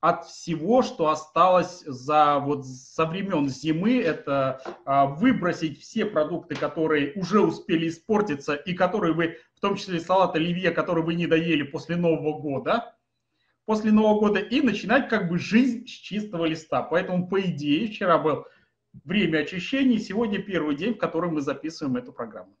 от 0.00 0.26
всего, 0.26 0.82
что 0.82 1.08
осталось 1.08 1.82
за, 1.86 2.38
вот, 2.38 2.66
со 2.66 3.04
времен 3.04 3.48
зимы. 3.48 4.00
Это 4.00 4.62
а, 4.84 5.06
выбросить 5.06 5.80
все 5.80 6.06
продукты, 6.06 6.54
которые 6.54 7.12
уже 7.14 7.40
успели 7.40 7.88
испортиться 7.88 8.54
и 8.54 8.72
которые 8.72 9.12
вы, 9.12 9.38
в 9.54 9.60
том 9.60 9.76
числе 9.76 10.00
салат 10.00 10.34
оливье, 10.36 10.70
который 10.70 11.04
вы 11.04 11.14
не 11.14 11.26
доели 11.26 11.62
после 11.62 11.96
Нового 11.96 12.40
года, 12.40 12.96
после 13.66 13.92
Нового 13.92 14.20
года, 14.20 14.40
и 14.40 14.62
начинать 14.62 15.08
как 15.08 15.28
бы 15.28 15.38
жизнь 15.38 15.86
с 15.86 15.90
чистого 15.90 16.46
листа. 16.46 16.82
Поэтому, 16.82 17.28
по 17.28 17.40
идее, 17.40 17.88
вчера 17.88 18.18
был 18.18 18.46
время 19.04 19.40
очищения, 19.40 19.98
сегодня 19.98 20.42
первый 20.42 20.76
день, 20.76 20.94
в 20.94 20.98
который 20.98 21.30
мы 21.30 21.42
записываем 21.42 21.96
эту 21.96 22.12
программу. 22.12 22.56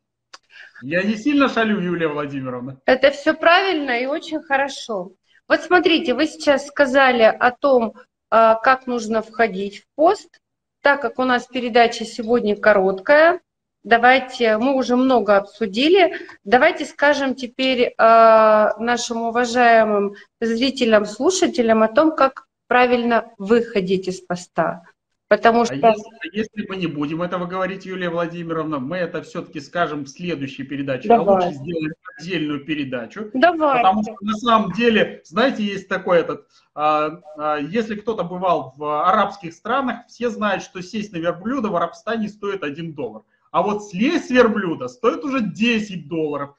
Я 0.82 1.02
не 1.02 1.16
сильно 1.16 1.48
шалю, 1.48 1.80
Юлия 1.80 2.08
Владимировна. 2.08 2.80
Это 2.84 3.10
все 3.10 3.34
правильно 3.34 3.98
и 3.98 4.06
очень 4.06 4.42
хорошо. 4.42 5.12
Вот 5.50 5.62
смотрите, 5.62 6.14
вы 6.14 6.28
сейчас 6.28 6.68
сказали 6.68 7.24
о 7.24 7.50
том, 7.50 7.94
а, 8.30 8.54
как 8.54 8.86
нужно 8.86 9.20
входить 9.20 9.80
в 9.80 9.84
пост. 9.96 10.38
Так 10.80 11.02
как 11.02 11.18
у 11.18 11.24
нас 11.24 11.48
передача 11.48 12.04
сегодня 12.04 12.54
короткая, 12.54 13.40
давайте, 13.82 14.58
мы 14.58 14.76
уже 14.76 14.94
много 14.94 15.36
обсудили, 15.36 16.14
давайте 16.44 16.84
скажем 16.84 17.34
теперь 17.34 17.94
а, 17.98 18.76
нашим 18.78 19.22
уважаемым 19.22 20.14
зрителям, 20.40 21.04
слушателям 21.04 21.82
о 21.82 21.88
том, 21.88 22.14
как 22.14 22.46
правильно 22.68 23.32
выходить 23.36 24.06
из 24.06 24.20
поста. 24.20 24.84
Потому 25.30 25.60
а 25.60 25.64
что... 25.66 25.74
А 25.74 25.90
если, 25.90 26.36
если 26.36 26.66
мы 26.68 26.74
не 26.74 26.88
будем 26.88 27.22
этого 27.22 27.46
говорить, 27.46 27.86
Юлия 27.86 28.10
Владимировна, 28.10 28.80
мы 28.80 28.96
это 28.96 29.22
все-таки 29.22 29.60
скажем 29.60 30.04
в 30.04 30.08
следующей 30.08 30.64
передаче. 30.64 31.06
Давай. 31.06 31.44
А 31.44 31.46
лучше 31.46 31.56
сделаем 31.56 31.92
отдельную 32.18 32.64
передачу. 32.64 33.30
Давай. 33.32 33.76
Потому 33.76 34.02
что 34.02 34.16
на 34.22 34.34
самом 34.34 34.72
деле, 34.72 35.22
знаете, 35.24 35.62
есть 35.62 35.86
такой 35.86 36.18
этот... 36.18 36.48
А, 36.74 37.20
а, 37.38 37.58
если 37.58 37.94
кто-то 37.94 38.24
бывал 38.24 38.74
в 38.76 39.08
арабских 39.08 39.54
странах, 39.54 40.08
все 40.08 40.30
знают, 40.30 40.64
что 40.64 40.82
сесть 40.82 41.12
на 41.12 41.18
верблюда 41.18 41.68
в 41.68 41.76
Арабстане 41.76 42.28
стоит 42.28 42.64
1 42.64 42.94
доллар. 42.94 43.22
А 43.52 43.62
вот 43.62 43.88
слезть 43.88 44.26
с 44.26 44.30
верблюда 44.30 44.88
стоит 44.88 45.22
уже 45.22 45.42
10 45.42 46.08
долларов. 46.08 46.56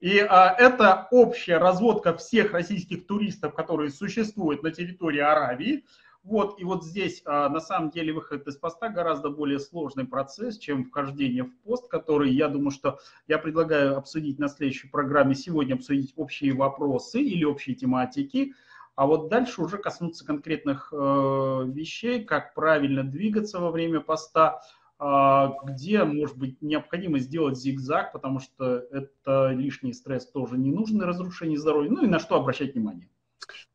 И 0.00 0.18
а, 0.18 0.54
это 0.58 1.08
общая 1.10 1.58
разводка 1.58 2.16
всех 2.16 2.54
российских 2.54 3.06
туристов, 3.06 3.54
которые 3.54 3.90
существуют 3.90 4.62
на 4.62 4.70
территории 4.70 5.20
Аравии. 5.20 5.84
Вот, 6.24 6.58
и 6.58 6.64
вот 6.64 6.84
здесь 6.84 7.20
а, 7.26 7.50
на 7.50 7.60
самом 7.60 7.90
деле 7.90 8.14
выход 8.14 8.48
из 8.48 8.56
поста 8.56 8.88
гораздо 8.88 9.28
более 9.28 9.58
сложный 9.58 10.06
процесс, 10.06 10.56
чем 10.56 10.84
вхождение 10.84 11.44
в 11.44 11.54
пост, 11.58 11.86
который, 11.88 12.32
я 12.32 12.48
думаю, 12.48 12.70
что 12.70 12.98
я 13.28 13.38
предлагаю 13.38 13.98
обсудить 13.98 14.38
на 14.38 14.48
следующей 14.48 14.88
программе, 14.88 15.34
сегодня 15.34 15.74
обсудить 15.74 16.14
общие 16.16 16.54
вопросы 16.54 17.20
или 17.20 17.44
общие 17.44 17.76
тематики, 17.76 18.54
а 18.96 19.06
вот 19.06 19.28
дальше 19.28 19.60
уже 19.60 19.76
коснуться 19.76 20.24
конкретных 20.24 20.88
э, 20.92 20.96
вещей, 20.96 22.24
как 22.24 22.54
правильно 22.54 23.04
двигаться 23.04 23.58
во 23.58 23.70
время 23.70 24.00
поста, 24.00 24.62
э, 24.98 25.46
где, 25.64 26.04
может 26.04 26.38
быть, 26.38 26.62
необходимо 26.62 27.18
сделать 27.18 27.58
зигзаг, 27.58 28.12
потому 28.12 28.40
что 28.40 28.76
это 28.76 29.50
лишний 29.50 29.92
стресс 29.92 30.26
тоже 30.30 30.56
не 30.56 30.70
нужен, 30.70 31.02
разрушение 31.02 31.58
здоровья, 31.58 31.90
ну 31.90 32.02
и 32.02 32.08
на 32.08 32.18
что 32.18 32.36
обращать 32.36 32.72
внимание. 32.72 33.10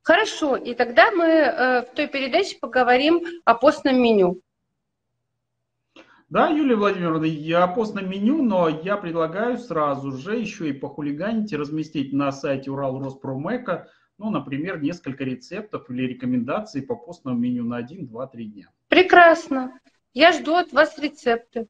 Хорошо, 0.09 0.55
и 0.55 0.73
тогда 0.73 1.11
мы 1.11 1.25
э, 1.25 1.81
в 1.83 1.93
той 1.93 2.07
передаче 2.07 2.57
поговорим 2.59 3.21
о 3.45 3.53
постном 3.53 4.01
меню. 4.01 4.41
Да, 6.29 6.47
Юлия 6.47 6.77
Владимировна, 6.77 7.25
я 7.25 7.67
постном 7.67 8.09
меню, 8.09 8.41
но 8.41 8.69
я 8.69 8.97
предлагаю 8.97 9.59
сразу 9.59 10.11
же 10.13 10.35
еще 10.35 10.67
и 10.67 10.73
похулиганить 10.73 11.53
и 11.53 11.57
разместить 11.57 12.11
на 12.11 12.31
сайте 12.31 12.71
Урал 12.71 12.99
Роспромека, 12.99 13.87
ну, 14.17 14.31
например, 14.31 14.81
несколько 14.81 15.23
рецептов 15.23 15.87
или 15.91 16.07
рекомендаций 16.07 16.81
по 16.81 16.95
постному 16.95 17.37
меню 17.37 17.65
на 17.65 17.77
1, 17.77 18.07
2, 18.07 18.27
3 18.29 18.45
дня. 18.45 18.69
Прекрасно. 18.87 19.79
Я 20.15 20.31
жду 20.31 20.55
от 20.55 20.73
вас 20.73 20.97
рецепты. 20.97 21.67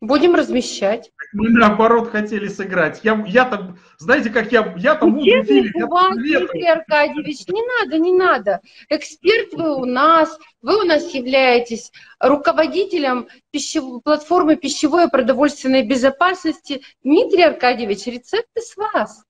Будем 0.00 0.34
размещать. 0.34 1.12
Мы 1.34 1.50
наоборот 1.50 2.10
хотели 2.10 2.48
сыграть. 2.48 3.00
Я, 3.02 3.22
я 3.28 3.44
там, 3.44 3.78
знаете, 3.98 4.30
как 4.30 4.50
я, 4.50 4.74
я 4.78 4.94
там 4.94 5.10
мудрый 5.10 5.44
фильм. 5.44 5.70
У 5.84 5.88
вас, 5.88 6.16
Дмитрий 6.16 6.66
Аркадьевич, 6.66 7.46
не 7.48 7.62
надо, 7.62 7.98
не 7.98 8.12
надо. 8.12 8.60
Эксперт 8.88 9.52
вы 9.52 9.76
у 9.76 9.84
нас, 9.84 10.38
вы 10.62 10.80
у 10.80 10.84
нас 10.84 11.12
являетесь 11.12 11.92
руководителем 12.18 13.28
пищев... 13.50 13.84
платформы 14.02 14.56
пищевой 14.56 15.04
и 15.04 15.10
продовольственной 15.10 15.82
безопасности. 15.82 16.80
Дмитрий 17.04 17.42
Аркадьевич, 17.42 18.06
рецепты 18.06 18.62
с 18.62 18.76
вас. 18.78 19.22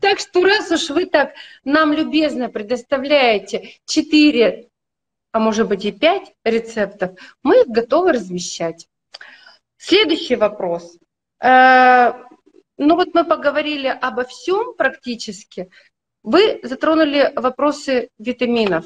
Так 0.00 0.18
что 0.18 0.44
раз 0.44 0.70
уж 0.70 0.88
вы 0.88 1.04
так 1.06 1.34
нам 1.62 1.92
любезно 1.92 2.48
предоставляете 2.48 3.76
четыре 3.86 4.70
а 5.32 5.38
может 5.38 5.66
быть 5.66 5.84
и 5.84 5.92
5 5.92 6.34
рецептов, 6.44 7.18
мы 7.42 7.62
их 7.62 7.68
готовы 7.68 8.12
размещать. 8.12 8.88
Следующий 9.78 10.36
вопрос. 10.36 10.98
Э, 11.42 12.12
ну 12.76 12.96
вот 12.96 13.14
мы 13.14 13.24
поговорили 13.24 13.88
обо 13.88 14.24
всем 14.24 14.74
практически. 14.74 15.70
Вы 16.22 16.60
затронули 16.62 17.32
вопросы 17.34 18.10
витаминов. 18.18 18.84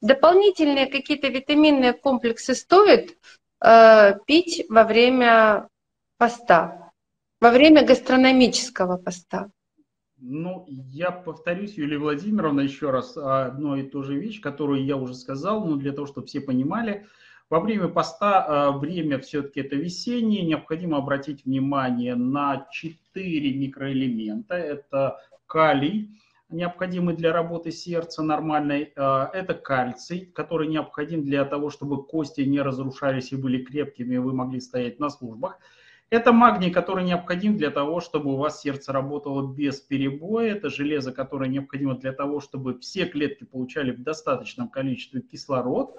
Дополнительные 0.00 0.86
какие-то 0.86 1.28
витаминные 1.28 1.92
комплексы 1.92 2.54
стоит 2.54 3.16
э, 3.64 4.14
пить 4.26 4.64
во 4.68 4.84
время 4.84 5.68
поста, 6.16 6.90
во 7.40 7.50
время 7.50 7.84
гастрономического 7.84 8.96
поста? 8.96 9.50
Ну, 10.24 10.64
я 10.68 11.10
повторюсь, 11.10 11.74
Юлия 11.74 11.98
Владимировна, 11.98 12.60
еще 12.60 12.90
раз 12.90 13.16
одно 13.16 13.76
и 13.76 13.82
то 13.82 14.04
же 14.04 14.16
вещь, 14.16 14.40
которую 14.40 14.84
я 14.84 14.96
уже 14.96 15.14
сказал, 15.14 15.64
но 15.64 15.74
для 15.74 15.90
того, 15.90 16.06
чтобы 16.06 16.28
все 16.28 16.40
понимали, 16.40 17.08
во 17.50 17.58
время 17.58 17.88
поста 17.88 18.46
а, 18.46 18.70
время 18.70 19.18
все-таки 19.18 19.60
это 19.60 19.74
весеннее, 19.74 20.44
необходимо 20.44 20.98
обратить 20.98 21.44
внимание 21.44 22.14
на 22.14 22.68
четыре 22.70 23.52
микроэлемента. 23.52 24.54
Это 24.54 25.18
калий, 25.48 26.20
необходимый 26.48 27.16
для 27.16 27.32
работы 27.32 27.72
сердца 27.72 28.22
нормальной. 28.22 28.92
А, 28.94 29.28
это 29.34 29.54
кальций, 29.54 30.30
который 30.32 30.68
необходим 30.68 31.24
для 31.24 31.44
того, 31.44 31.68
чтобы 31.70 32.06
кости 32.06 32.42
не 32.42 32.62
разрушались 32.62 33.32
и 33.32 33.36
были 33.36 33.64
крепкими, 33.64 34.14
и 34.14 34.18
вы 34.18 34.32
могли 34.32 34.60
стоять 34.60 35.00
на 35.00 35.10
службах. 35.10 35.58
Это 36.12 36.30
магний, 36.30 36.70
который 36.70 37.04
необходим 37.04 37.56
для 37.56 37.70
того, 37.70 38.02
чтобы 38.02 38.34
у 38.34 38.36
вас 38.36 38.60
сердце 38.60 38.92
работало 38.92 39.50
без 39.50 39.80
перебоя. 39.80 40.52
Это 40.52 40.68
железо, 40.68 41.10
которое 41.10 41.48
необходимо 41.48 41.94
для 41.94 42.12
того, 42.12 42.42
чтобы 42.42 42.78
все 42.80 43.06
клетки 43.06 43.44
получали 43.44 43.92
в 43.92 44.02
достаточном 44.02 44.68
количестве 44.68 45.22
кислород. 45.22 45.96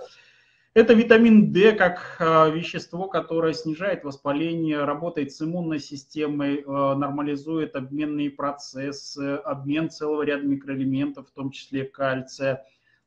Это 0.75 0.93
витамин 0.93 1.51
D 1.51 1.71
как 1.71 2.17
э, 2.19 2.51
вещество, 2.51 3.07
которое 3.07 3.53
снижает 3.53 4.03
воспаление, 4.03 4.83
работает 4.83 5.31
с 5.31 5.41
иммунной 5.41 5.79
системой, 5.79 6.57
э, 6.57 6.63
нормализует 6.63 7.75
обменные 7.75 8.29
процессы, 8.29 9.37
обмен 9.37 9.89
целого 9.89 10.21
ряда 10.21 10.45
микроэлементов, 10.45 11.27
в 11.27 11.31
том 11.31 11.49
числе 11.49 11.85
кальция. 11.85 12.63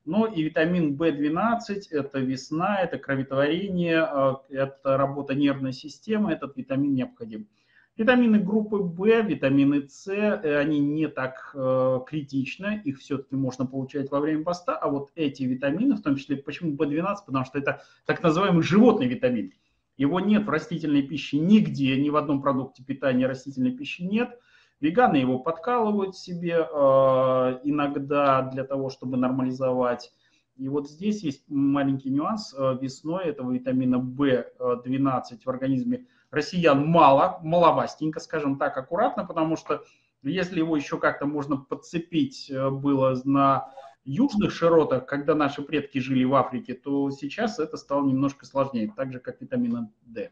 Ну 0.07 0.25
и 0.25 0.43
витамин 0.45 0.95
В12– 0.95 1.83
это 1.91 2.21
весна, 2.21 2.79
это 2.81 2.97
кроветворение, 2.97 4.09
э, 4.09 4.35
это 4.51 4.97
работа 4.97 5.35
нервной 5.35 5.73
системы, 5.73 6.33
этот 6.33 6.57
витамин 6.57 6.95
необходим. 6.95 7.49
Витамины 7.97 8.39
группы 8.39 8.77
В, 8.77 9.05
витамины 9.23 9.89
С, 9.89 10.07
э, 10.07 10.59
они 10.59 10.79
не 10.79 11.09
так 11.09 11.51
э, 11.55 12.01
критичны, 12.07 12.81
их 12.85 13.01
все-таки 13.01 13.35
можно 13.35 13.67
получать 13.67 14.13
во 14.13 14.21
время 14.21 14.45
поста, 14.45 14.77
а 14.77 14.89
вот 14.89 15.11
эти 15.17 15.43
витамины, 15.43 15.97
в 15.97 16.03
том 16.03 16.15
числе, 16.15 16.37
почему 16.37 16.77
В12, 16.77 17.17
потому 17.27 17.45
что 17.45 17.59
это 17.59 17.83
так 18.05 18.23
называемый 18.23 18.63
животный 18.63 19.09
витамин. 19.09 19.53
Его 19.97 20.21
нет 20.21 20.45
в 20.45 20.51
растительной 20.51 21.03
пище 21.03 21.39
нигде, 21.39 22.01
ни 22.01 22.11
в 22.11 22.17
одном 22.17 22.43
продукте 22.43 22.85
питания 22.85 23.27
растительной 23.27 23.73
пищи 23.73 24.03
нет. 24.03 24.39
Веганы 24.81 25.17
его 25.17 25.39
подкалывают 25.39 26.17
себе 26.17 26.59
э, 26.59 27.61
иногда 27.65 28.43
для 28.43 28.65
того, 28.65 28.91
чтобы 28.91 29.17
нормализовать. 29.17 30.13
И 30.57 30.69
вот 30.69 30.89
здесь 30.89 31.23
есть 31.23 31.45
маленький 31.49 32.11
нюанс. 32.11 32.55
Э, 32.55 32.77
весной 32.81 33.25
этого 33.25 33.53
витамина 33.53 33.97
В12 33.97 35.41
в 35.45 35.49
организме 35.49 36.07
россиян 36.31 36.87
мало, 36.87 37.41
маловастенько, 37.43 38.21
скажем 38.21 38.59
так, 38.59 38.77
аккуратно, 38.77 39.25
потому 39.25 39.57
что 39.57 39.83
если 40.23 40.59
его 40.59 40.77
еще 40.77 40.99
как-то 40.99 41.27
можно 41.27 41.57
подцепить 41.57 42.51
э, 42.51 42.71
было 42.71 43.19
на 43.25 43.73
южных 44.05 44.53
широтах, 44.53 45.07
когда 45.07 45.35
наши 45.35 45.63
предки 45.63 45.99
жили 45.99 46.25
в 46.25 46.35
Африке, 46.35 46.75
то 46.75 47.11
сейчас 47.11 47.59
это 47.59 47.77
стало 47.77 48.07
немножко 48.07 48.45
сложнее, 48.45 48.93
так 48.95 49.13
же, 49.13 49.21
как 49.21 49.41
витамина 49.41 49.91
D. 50.03 50.31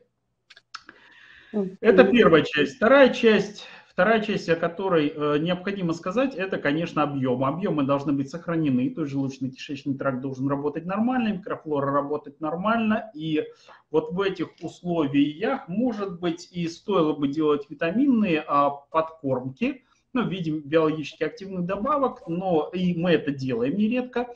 Это 1.80 2.04
первая 2.04 2.42
часть. 2.42 2.76
Вторая 2.76 3.12
часть 3.12 3.66
Вторая 3.94 4.20
часть, 4.20 4.48
о 4.48 4.57
которой 4.57 5.12
э, 5.14 5.38
необходимо 5.38 5.92
сказать, 5.92 6.35
это, 6.35 6.59
конечно, 6.59 7.04
объем. 7.04 7.44
Объемы 7.44 7.85
должны 7.85 8.12
быть 8.12 8.28
сохранены, 8.28 8.90
то 8.90 9.02
есть 9.02 9.14
желудочно-кишечный 9.14 9.96
тракт 9.96 10.20
должен 10.20 10.48
работать 10.48 10.85
нормально, 10.85 11.35
микрофлора 11.35 11.92
работать 11.92 12.40
нормально. 12.40 13.09
И 13.14 13.44
вот 13.92 14.11
в 14.11 14.20
этих 14.20 14.48
условиях, 14.61 15.68
может 15.68 16.18
быть, 16.18 16.48
и 16.50 16.66
стоило 16.66 17.12
бы 17.12 17.28
делать 17.28 17.70
витаминные 17.70 18.42
а, 18.44 18.70
подкормки, 18.70 19.85
ну, 20.12 20.24
в 20.24 20.28
виде 20.28 20.50
биологически 20.50 21.22
активных 21.22 21.64
добавок, 21.64 22.26
но 22.26 22.70
и 22.74 22.98
мы 22.98 23.12
это 23.12 23.30
делаем 23.30 23.76
нередко. 23.76 24.26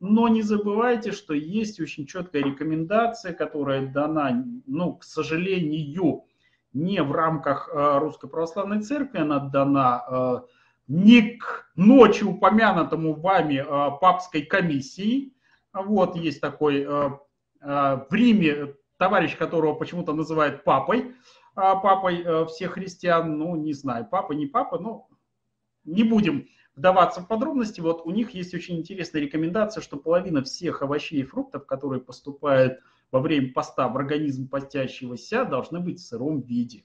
Но 0.00 0.26
не 0.28 0.40
забывайте, 0.40 1.12
что 1.12 1.34
есть 1.34 1.78
очень 1.80 2.06
четкая 2.06 2.42
рекомендация, 2.42 3.34
которая 3.34 3.92
дана, 3.92 4.42
ну, 4.66 4.94
к 4.94 5.04
сожалению, 5.04 6.24
не 6.72 7.02
в 7.02 7.12
рамках 7.12 7.68
э, 7.72 7.98
Русской 7.98 8.28
Православной 8.28 8.80
Церкви, 8.80 9.18
она 9.18 9.38
дана 9.38 10.04
э, 10.08 10.40
не 10.88 11.36
к 11.36 11.70
ночи 11.76 12.24
упомянутому 12.24 13.14
вами 13.14 13.56
э, 13.56 13.98
папской 14.00 14.42
комиссии. 14.42 15.34
Вот 15.72 16.16
есть 16.16 16.42
такой 16.42 16.84
в 16.84 18.06
Риме 18.10 18.74
товарищ, 18.98 19.38
которого 19.38 19.74
почему-то 19.74 20.12
называют 20.12 20.64
папой, 20.64 21.14
папой 21.54 22.46
всех 22.48 22.72
христиан, 22.72 23.38
ну, 23.38 23.56
не 23.56 23.72
знаю, 23.72 24.06
папа, 24.10 24.32
не 24.32 24.44
папа, 24.44 24.78
но 24.78 25.08
не 25.84 26.02
будем 26.02 26.46
вдаваться 26.76 27.22
в 27.22 27.26
подробности. 27.26 27.80
Вот 27.80 28.02
у 28.04 28.10
них 28.10 28.32
есть 28.32 28.52
очень 28.52 28.78
интересная 28.78 29.22
рекомендация, 29.22 29.80
что 29.80 29.96
половина 29.96 30.42
всех 30.42 30.82
овощей 30.82 31.20
и 31.20 31.24
фруктов, 31.24 31.64
которые 31.64 32.02
поступают 32.02 32.80
во 33.12 33.20
время 33.20 33.52
поста 33.52 33.86
в 33.88 33.96
организм 33.96 34.48
постящегося 34.48 35.44
должны 35.44 35.78
быть 35.78 36.00
в 36.00 36.04
сыром 36.04 36.40
виде. 36.40 36.84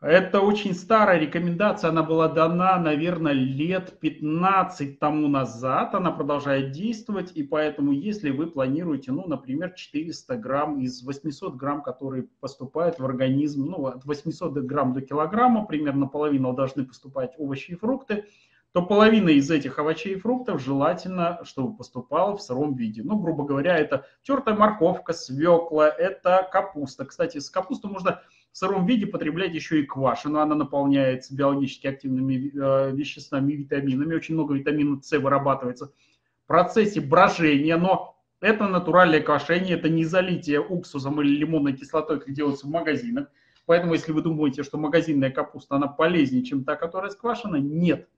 Это 0.00 0.42
очень 0.42 0.74
старая 0.74 1.18
рекомендация, 1.18 1.90
она 1.90 2.04
была 2.04 2.28
дана, 2.28 2.78
наверное, 2.78 3.32
лет 3.32 3.98
15 3.98 5.00
тому 5.00 5.26
назад, 5.26 5.92
она 5.96 6.12
продолжает 6.12 6.70
действовать, 6.70 7.32
и 7.34 7.42
поэтому, 7.42 7.90
если 7.90 8.30
вы 8.30 8.46
планируете, 8.46 9.10
ну, 9.10 9.26
например, 9.26 9.72
400 9.74 10.36
грамм 10.36 10.78
из 10.78 11.02
800 11.02 11.56
грамм, 11.56 11.82
которые 11.82 12.28
поступают 12.38 13.00
в 13.00 13.04
организм, 13.04 13.64
ну, 13.64 13.86
от 13.86 14.04
800 14.04 14.52
грамм 14.58 14.92
до 14.92 15.00
килограмма, 15.00 15.66
примерно 15.66 16.06
половину 16.06 16.52
должны 16.52 16.86
поступать 16.86 17.34
овощи 17.36 17.72
и 17.72 17.74
фрукты, 17.74 18.26
то 18.72 18.82
половина 18.82 19.30
из 19.30 19.50
этих 19.50 19.78
овощей 19.78 20.14
и 20.14 20.18
фруктов 20.18 20.62
желательно, 20.62 21.40
чтобы 21.44 21.76
поступала 21.76 22.36
в 22.36 22.42
сыром 22.42 22.74
виде. 22.74 23.02
Ну, 23.02 23.18
грубо 23.18 23.44
говоря, 23.44 23.76
это 23.78 24.06
тертая 24.22 24.54
морковка, 24.54 25.12
свекла, 25.12 25.88
это 25.88 26.46
капуста. 26.52 27.06
Кстати, 27.06 27.38
с 27.38 27.48
капустой 27.48 27.90
можно 27.90 28.20
в 28.52 28.58
сыром 28.58 28.86
виде 28.86 29.06
потреблять 29.06 29.54
еще 29.54 29.80
и 29.80 29.86
квашеную. 29.86 30.42
Она 30.42 30.54
наполняется 30.54 31.34
биологически 31.34 31.86
активными 31.86 32.52
э, 32.54 32.92
веществами, 32.92 33.54
витаминами. 33.54 34.14
Очень 34.14 34.34
много 34.34 34.54
витамина 34.54 35.00
С 35.02 35.16
вырабатывается 35.16 35.86
в 35.86 36.46
процессе 36.46 37.00
брожения, 37.00 37.76
но 37.76 38.18
это 38.40 38.68
натуральное 38.68 39.20
квашение, 39.20 39.76
это 39.76 39.88
не 39.88 40.04
залитие 40.04 40.60
уксусом 40.60 41.20
или 41.20 41.36
лимонной 41.36 41.72
кислотой, 41.72 42.20
как 42.20 42.32
делается 42.32 42.66
в 42.66 42.70
магазинах. 42.70 43.28
Поэтому, 43.66 43.94
если 43.94 44.12
вы 44.12 44.22
думаете, 44.22 44.62
что 44.62 44.78
магазинная 44.78 45.30
капуста, 45.30 45.76
она 45.76 45.88
полезнее, 45.88 46.44
чем 46.44 46.64
та, 46.64 46.76
которая 46.76 47.10
сквашена, 47.10 47.56
нет. 47.56 48.08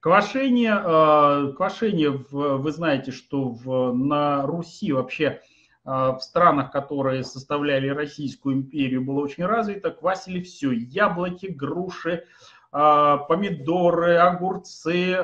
Квашение, 0.00 0.80
э, 0.80 1.52
квашение 1.56 2.10
вы 2.10 2.70
знаете, 2.70 3.10
что 3.10 3.48
в, 3.48 3.92
на 3.92 4.46
Руси 4.46 4.92
вообще 4.92 5.24
э, 5.24 5.40
в 5.84 6.20
странах, 6.20 6.70
которые 6.70 7.24
составляли 7.24 7.88
Российскую 7.88 8.54
империю, 8.54 9.04
было 9.04 9.20
очень 9.20 9.44
развито, 9.44 9.90
квасили 9.90 10.40
все. 10.40 10.70
Яблоки, 10.70 11.46
груши, 11.46 12.24
э, 12.72 13.16
помидоры, 13.28 14.14
огурцы, 14.18 15.16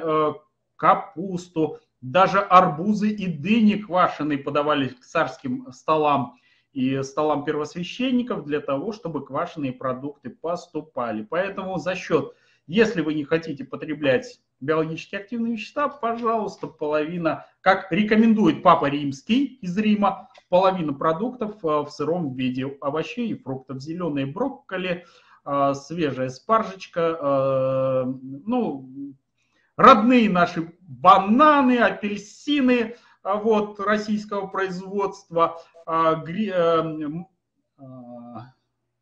капусту, 0.74 1.78
даже 2.00 2.40
арбузы 2.40 3.10
и 3.10 3.28
дыни 3.28 3.76
квашеные 3.76 4.38
подавались 4.38 4.96
к 4.96 5.04
царским 5.04 5.70
столам 5.70 6.34
и 6.72 7.00
столам 7.04 7.44
первосвященников 7.44 8.44
для 8.44 8.60
того, 8.60 8.92
чтобы 8.92 9.24
квашеные 9.24 9.72
продукты 9.72 10.30
поступали. 10.30 11.22
Поэтому 11.22 11.78
за 11.78 11.94
счет, 11.94 12.34
если 12.66 13.02
вы 13.02 13.14
не 13.14 13.24
хотите 13.24 13.64
потреблять 13.64 14.40
биологически 14.64 15.16
активные 15.16 15.53
вещества, 15.55 15.88
пожалуйста, 15.88 16.66
половина, 16.66 17.46
как 17.61 17.90
рекомендует 17.92 18.62
Папа 18.62 18.87
Римский 18.87 19.59
из 19.61 19.77
Рима, 19.77 20.29
половина 20.48 20.92
продуктов 20.92 21.64
э, 21.64 21.66
в 21.66 21.88
сыром 21.90 22.35
виде 22.35 22.66
овощей 22.81 23.29
и 23.29 23.38
фруктов, 23.38 23.81
зеленые 23.81 24.27
брокколи, 24.27 25.05
э, 25.44 25.74
свежая 25.74 26.31
спаржечка, 26.31 27.18
э, 27.20 28.05
ну, 28.46 29.14
родные 29.77 30.31
наши 30.31 30.72
бананы, 30.81 31.79
апельсины, 31.79 32.96
вот, 33.22 33.81
российского 33.81 34.46
производства, 34.48 35.59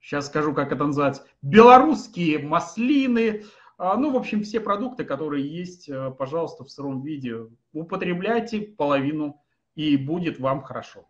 сейчас 0.01 0.27
скажу, 0.27 0.55
как 0.55 0.71
это 0.71 0.85
называется, 0.85 1.25
белорусские 1.43 2.39
маслины, 2.39 3.45
ну, 3.79 4.11
в 4.11 4.17
общем, 4.17 4.43
все 4.43 4.61
продукты, 4.61 5.05
которые 5.05 5.47
есть, 5.47 5.89
э, 5.89 6.11
пожалуйста, 6.11 6.65
в 6.65 6.71
сыром 6.71 7.03
виде, 7.03 7.37
употребляйте 7.73 8.61
половину, 8.61 9.41
и 9.75 9.97
будет 9.97 10.39
вам 10.39 10.63
хорошо. 10.63 11.07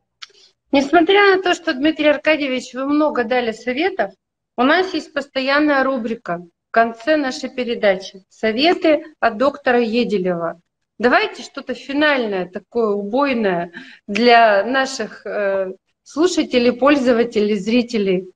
Несмотря 0.71 1.37
на 1.37 1.43
то, 1.43 1.55
что, 1.55 1.75
Дмитрий 1.75 2.09
Аркадьевич, 2.09 2.73
вы 2.75 2.87
много 2.87 3.25
дали 3.25 3.53
советов, 3.53 4.13
у 4.57 4.63
нас 4.63 4.95
есть 4.95 5.13
постоянная 5.13 5.85
рубрика 5.85 6.39
в 6.69 6.71
конце 6.71 7.17
нашей 7.17 7.51
передачи 7.51 8.25
«Советы 8.29 9.05
от 9.21 9.37
доктора 9.37 9.81
Еделева». 9.81 10.61
Давайте 10.99 11.43
что-то 11.43 11.75
финальное, 11.75 12.49
такое 12.49 12.91
убойное 12.91 13.73
для 14.07 14.65
наших 14.65 15.27
э, 15.27 15.73
слушателей, 16.05 16.73
пользователей, 16.73 17.57
зрителей. 17.57 18.31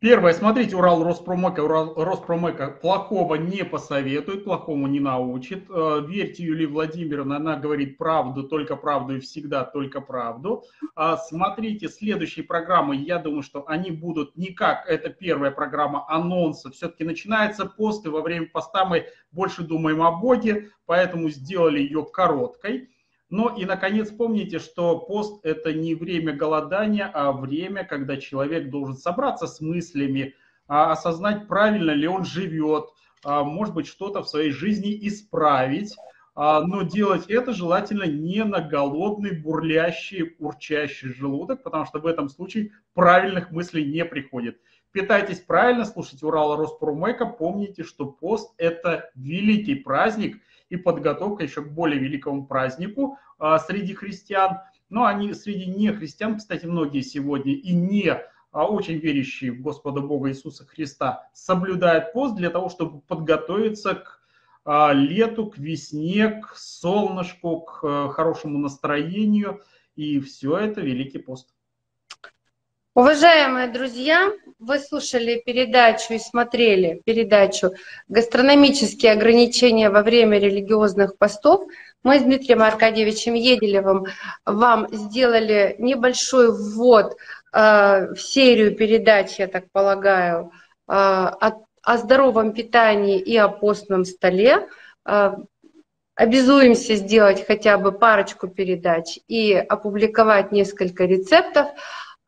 Первое, 0.00 0.32
смотрите, 0.32 0.76
Урал 0.76 1.02
Роспромека. 1.02 1.64
Урал 1.64 1.92
Роспромека 1.96 2.68
плохого 2.70 3.34
не 3.34 3.64
посоветует, 3.64 4.44
плохому 4.44 4.86
не 4.86 5.00
научит. 5.00 5.68
Э, 5.68 6.00
верьте 6.06 6.44
Юлии 6.44 6.66
Владимировне, 6.66 7.34
она 7.34 7.56
говорит 7.56 7.98
правду, 7.98 8.44
только 8.44 8.76
правду 8.76 9.16
и 9.16 9.18
всегда 9.18 9.64
только 9.64 10.00
правду. 10.00 10.62
А 10.94 11.16
смотрите 11.16 11.88
следующие 11.88 12.44
программы, 12.44 12.94
я 12.94 13.18
думаю, 13.18 13.42
что 13.42 13.64
они 13.66 13.90
будут 13.90 14.36
не 14.36 14.52
как, 14.52 14.86
это 14.86 15.10
первая 15.10 15.50
программа 15.50 16.08
анонса, 16.08 16.70
все-таки 16.70 17.02
начинается 17.02 17.66
пост, 17.66 18.06
и 18.06 18.08
во 18.08 18.20
время 18.20 18.46
поста 18.46 18.84
мы 18.84 19.06
больше 19.32 19.64
думаем 19.64 20.00
о 20.02 20.12
Боге, 20.12 20.70
поэтому 20.86 21.28
сделали 21.28 21.80
ее 21.80 22.04
короткой. 22.04 22.88
Но 23.30 23.54
и, 23.54 23.64
наконец, 23.66 24.10
помните, 24.10 24.58
что 24.58 24.98
пост– 24.98 25.40
это 25.44 25.72
не 25.72 25.94
время 25.94 26.32
голодания, 26.32 27.10
а 27.12 27.32
время, 27.32 27.84
когда 27.84 28.16
человек 28.16 28.70
должен 28.70 28.96
собраться 28.96 29.46
с 29.46 29.60
мыслями, 29.60 30.34
а, 30.66 30.92
осознать, 30.92 31.46
правильно 31.46 31.90
ли 31.90 32.08
он 32.08 32.24
живет, 32.24 32.86
а, 33.24 33.44
может 33.44 33.74
быть, 33.74 33.86
что-то 33.86 34.22
в 34.22 34.28
своей 34.28 34.50
жизни 34.50 34.98
исправить, 35.06 35.94
а, 36.34 36.62
но 36.62 36.82
делать 36.82 37.26
это 37.26 37.52
желательно 37.52 38.04
не 38.04 38.44
на 38.44 38.60
голодный, 38.60 39.32
бурлящий, 39.32 40.36
урчащий 40.38 41.12
желудок, 41.12 41.62
потому 41.62 41.84
что 41.84 41.98
в 41.98 42.06
этом 42.06 42.28
случае 42.28 42.70
правильных 42.94 43.50
мыслей 43.50 43.84
не 43.84 44.04
приходит. 44.04 44.58
Питайтесь 44.92 45.40
правильно, 45.40 45.84
слушайте 45.84 46.24
Урала 46.24 46.56
Роспромека, 46.56 47.26
помните, 47.26 47.82
что 47.82 48.06
пост– 48.06 48.54
это 48.56 49.10
великий 49.14 49.74
праздник 49.74 50.40
и 50.70 50.76
подготовка 50.76 51.42
еще 51.42 51.62
к 51.62 51.72
более 51.72 52.00
великому 52.00 52.46
празднику 52.46 53.18
а, 53.38 53.58
среди 53.58 53.94
христиан. 53.94 54.58
Но 54.90 55.04
они 55.04 55.34
среди 55.34 55.66
нехристиан, 55.66 56.38
кстати, 56.38 56.66
многие 56.66 57.02
сегодня 57.02 57.52
и 57.52 57.74
не 57.74 58.18
а 58.50 58.66
очень 58.66 58.98
верящие 58.98 59.52
в 59.52 59.60
Господа 59.60 60.00
Бога 60.00 60.30
Иисуса 60.30 60.66
Христа 60.66 61.28
соблюдают 61.34 62.12
пост 62.12 62.34
для 62.34 62.50
того, 62.50 62.70
чтобы 62.70 63.00
подготовиться 63.02 63.96
к 63.96 64.20
а, 64.64 64.92
лету, 64.92 65.48
к 65.50 65.58
весне, 65.58 66.42
к 66.42 66.56
солнышку, 66.56 67.60
к 67.60 67.80
э, 67.82 68.08
хорошему 68.10 68.58
настроению. 68.58 69.62
И 69.96 70.20
все 70.20 70.56
это 70.56 70.80
Великий 70.80 71.18
пост. 71.18 71.54
Уважаемые 72.98 73.68
друзья, 73.68 74.32
вы 74.58 74.80
слушали 74.80 75.40
передачу 75.46 76.14
и 76.14 76.18
смотрели 76.18 77.00
передачу 77.04 77.70
«Гастрономические 78.08 79.12
ограничения 79.12 79.88
во 79.88 80.02
время 80.02 80.40
религиозных 80.40 81.16
постов». 81.16 81.62
Мы 82.02 82.18
с 82.18 82.24
Дмитрием 82.24 82.60
Аркадьевичем 82.60 83.34
Еделевым 83.34 84.06
вам 84.44 84.88
сделали 84.90 85.76
небольшой 85.78 86.50
ввод 86.50 87.16
э, 87.52 88.14
в 88.14 88.18
серию 88.18 88.74
передач, 88.74 89.38
я 89.38 89.46
так 89.46 89.70
полагаю, 89.70 90.50
э, 90.88 90.92
о, 90.92 91.52
о 91.84 91.98
здоровом 91.98 92.52
питании 92.52 93.20
и 93.20 93.36
о 93.36 93.46
постном 93.48 94.04
столе. 94.04 94.66
Э, 95.06 95.34
обязуемся 96.16 96.96
сделать 96.96 97.46
хотя 97.46 97.78
бы 97.78 97.92
парочку 97.92 98.48
передач 98.48 99.20
и 99.28 99.54
опубликовать 99.54 100.50
несколько 100.50 101.04
рецептов. 101.04 101.68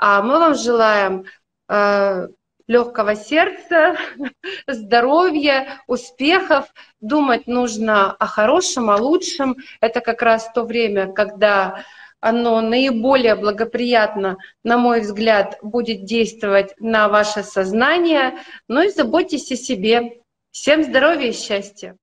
А 0.02 0.22
мы 0.22 0.38
вам 0.38 0.54
желаем 0.54 1.26
э, 1.68 2.28
легкого 2.66 3.14
сердца, 3.14 3.96
здоровья, 4.66 5.82
успехов. 5.86 6.72
Думать 7.00 7.46
нужно 7.46 8.12
о 8.12 8.26
хорошем, 8.26 8.88
о 8.88 8.96
лучшем. 8.96 9.56
Это 9.82 10.00
как 10.00 10.22
раз 10.22 10.50
то 10.54 10.64
время, 10.64 11.12
когда 11.12 11.84
оно 12.18 12.62
наиболее 12.62 13.34
благоприятно, 13.34 14.38
на 14.64 14.78
мой 14.78 15.02
взгляд, 15.02 15.58
будет 15.60 16.04
действовать 16.04 16.74
на 16.78 17.08
ваше 17.08 17.42
сознание. 17.42 18.38
Ну 18.68 18.82
и 18.82 18.88
заботьтесь 18.88 19.52
о 19.52 19.56
себе. 19.56 20.22
Всем 20.50 20.82
здоровья 20.82 21.28
и 21.28 21.32
счастья! 21.32 21.99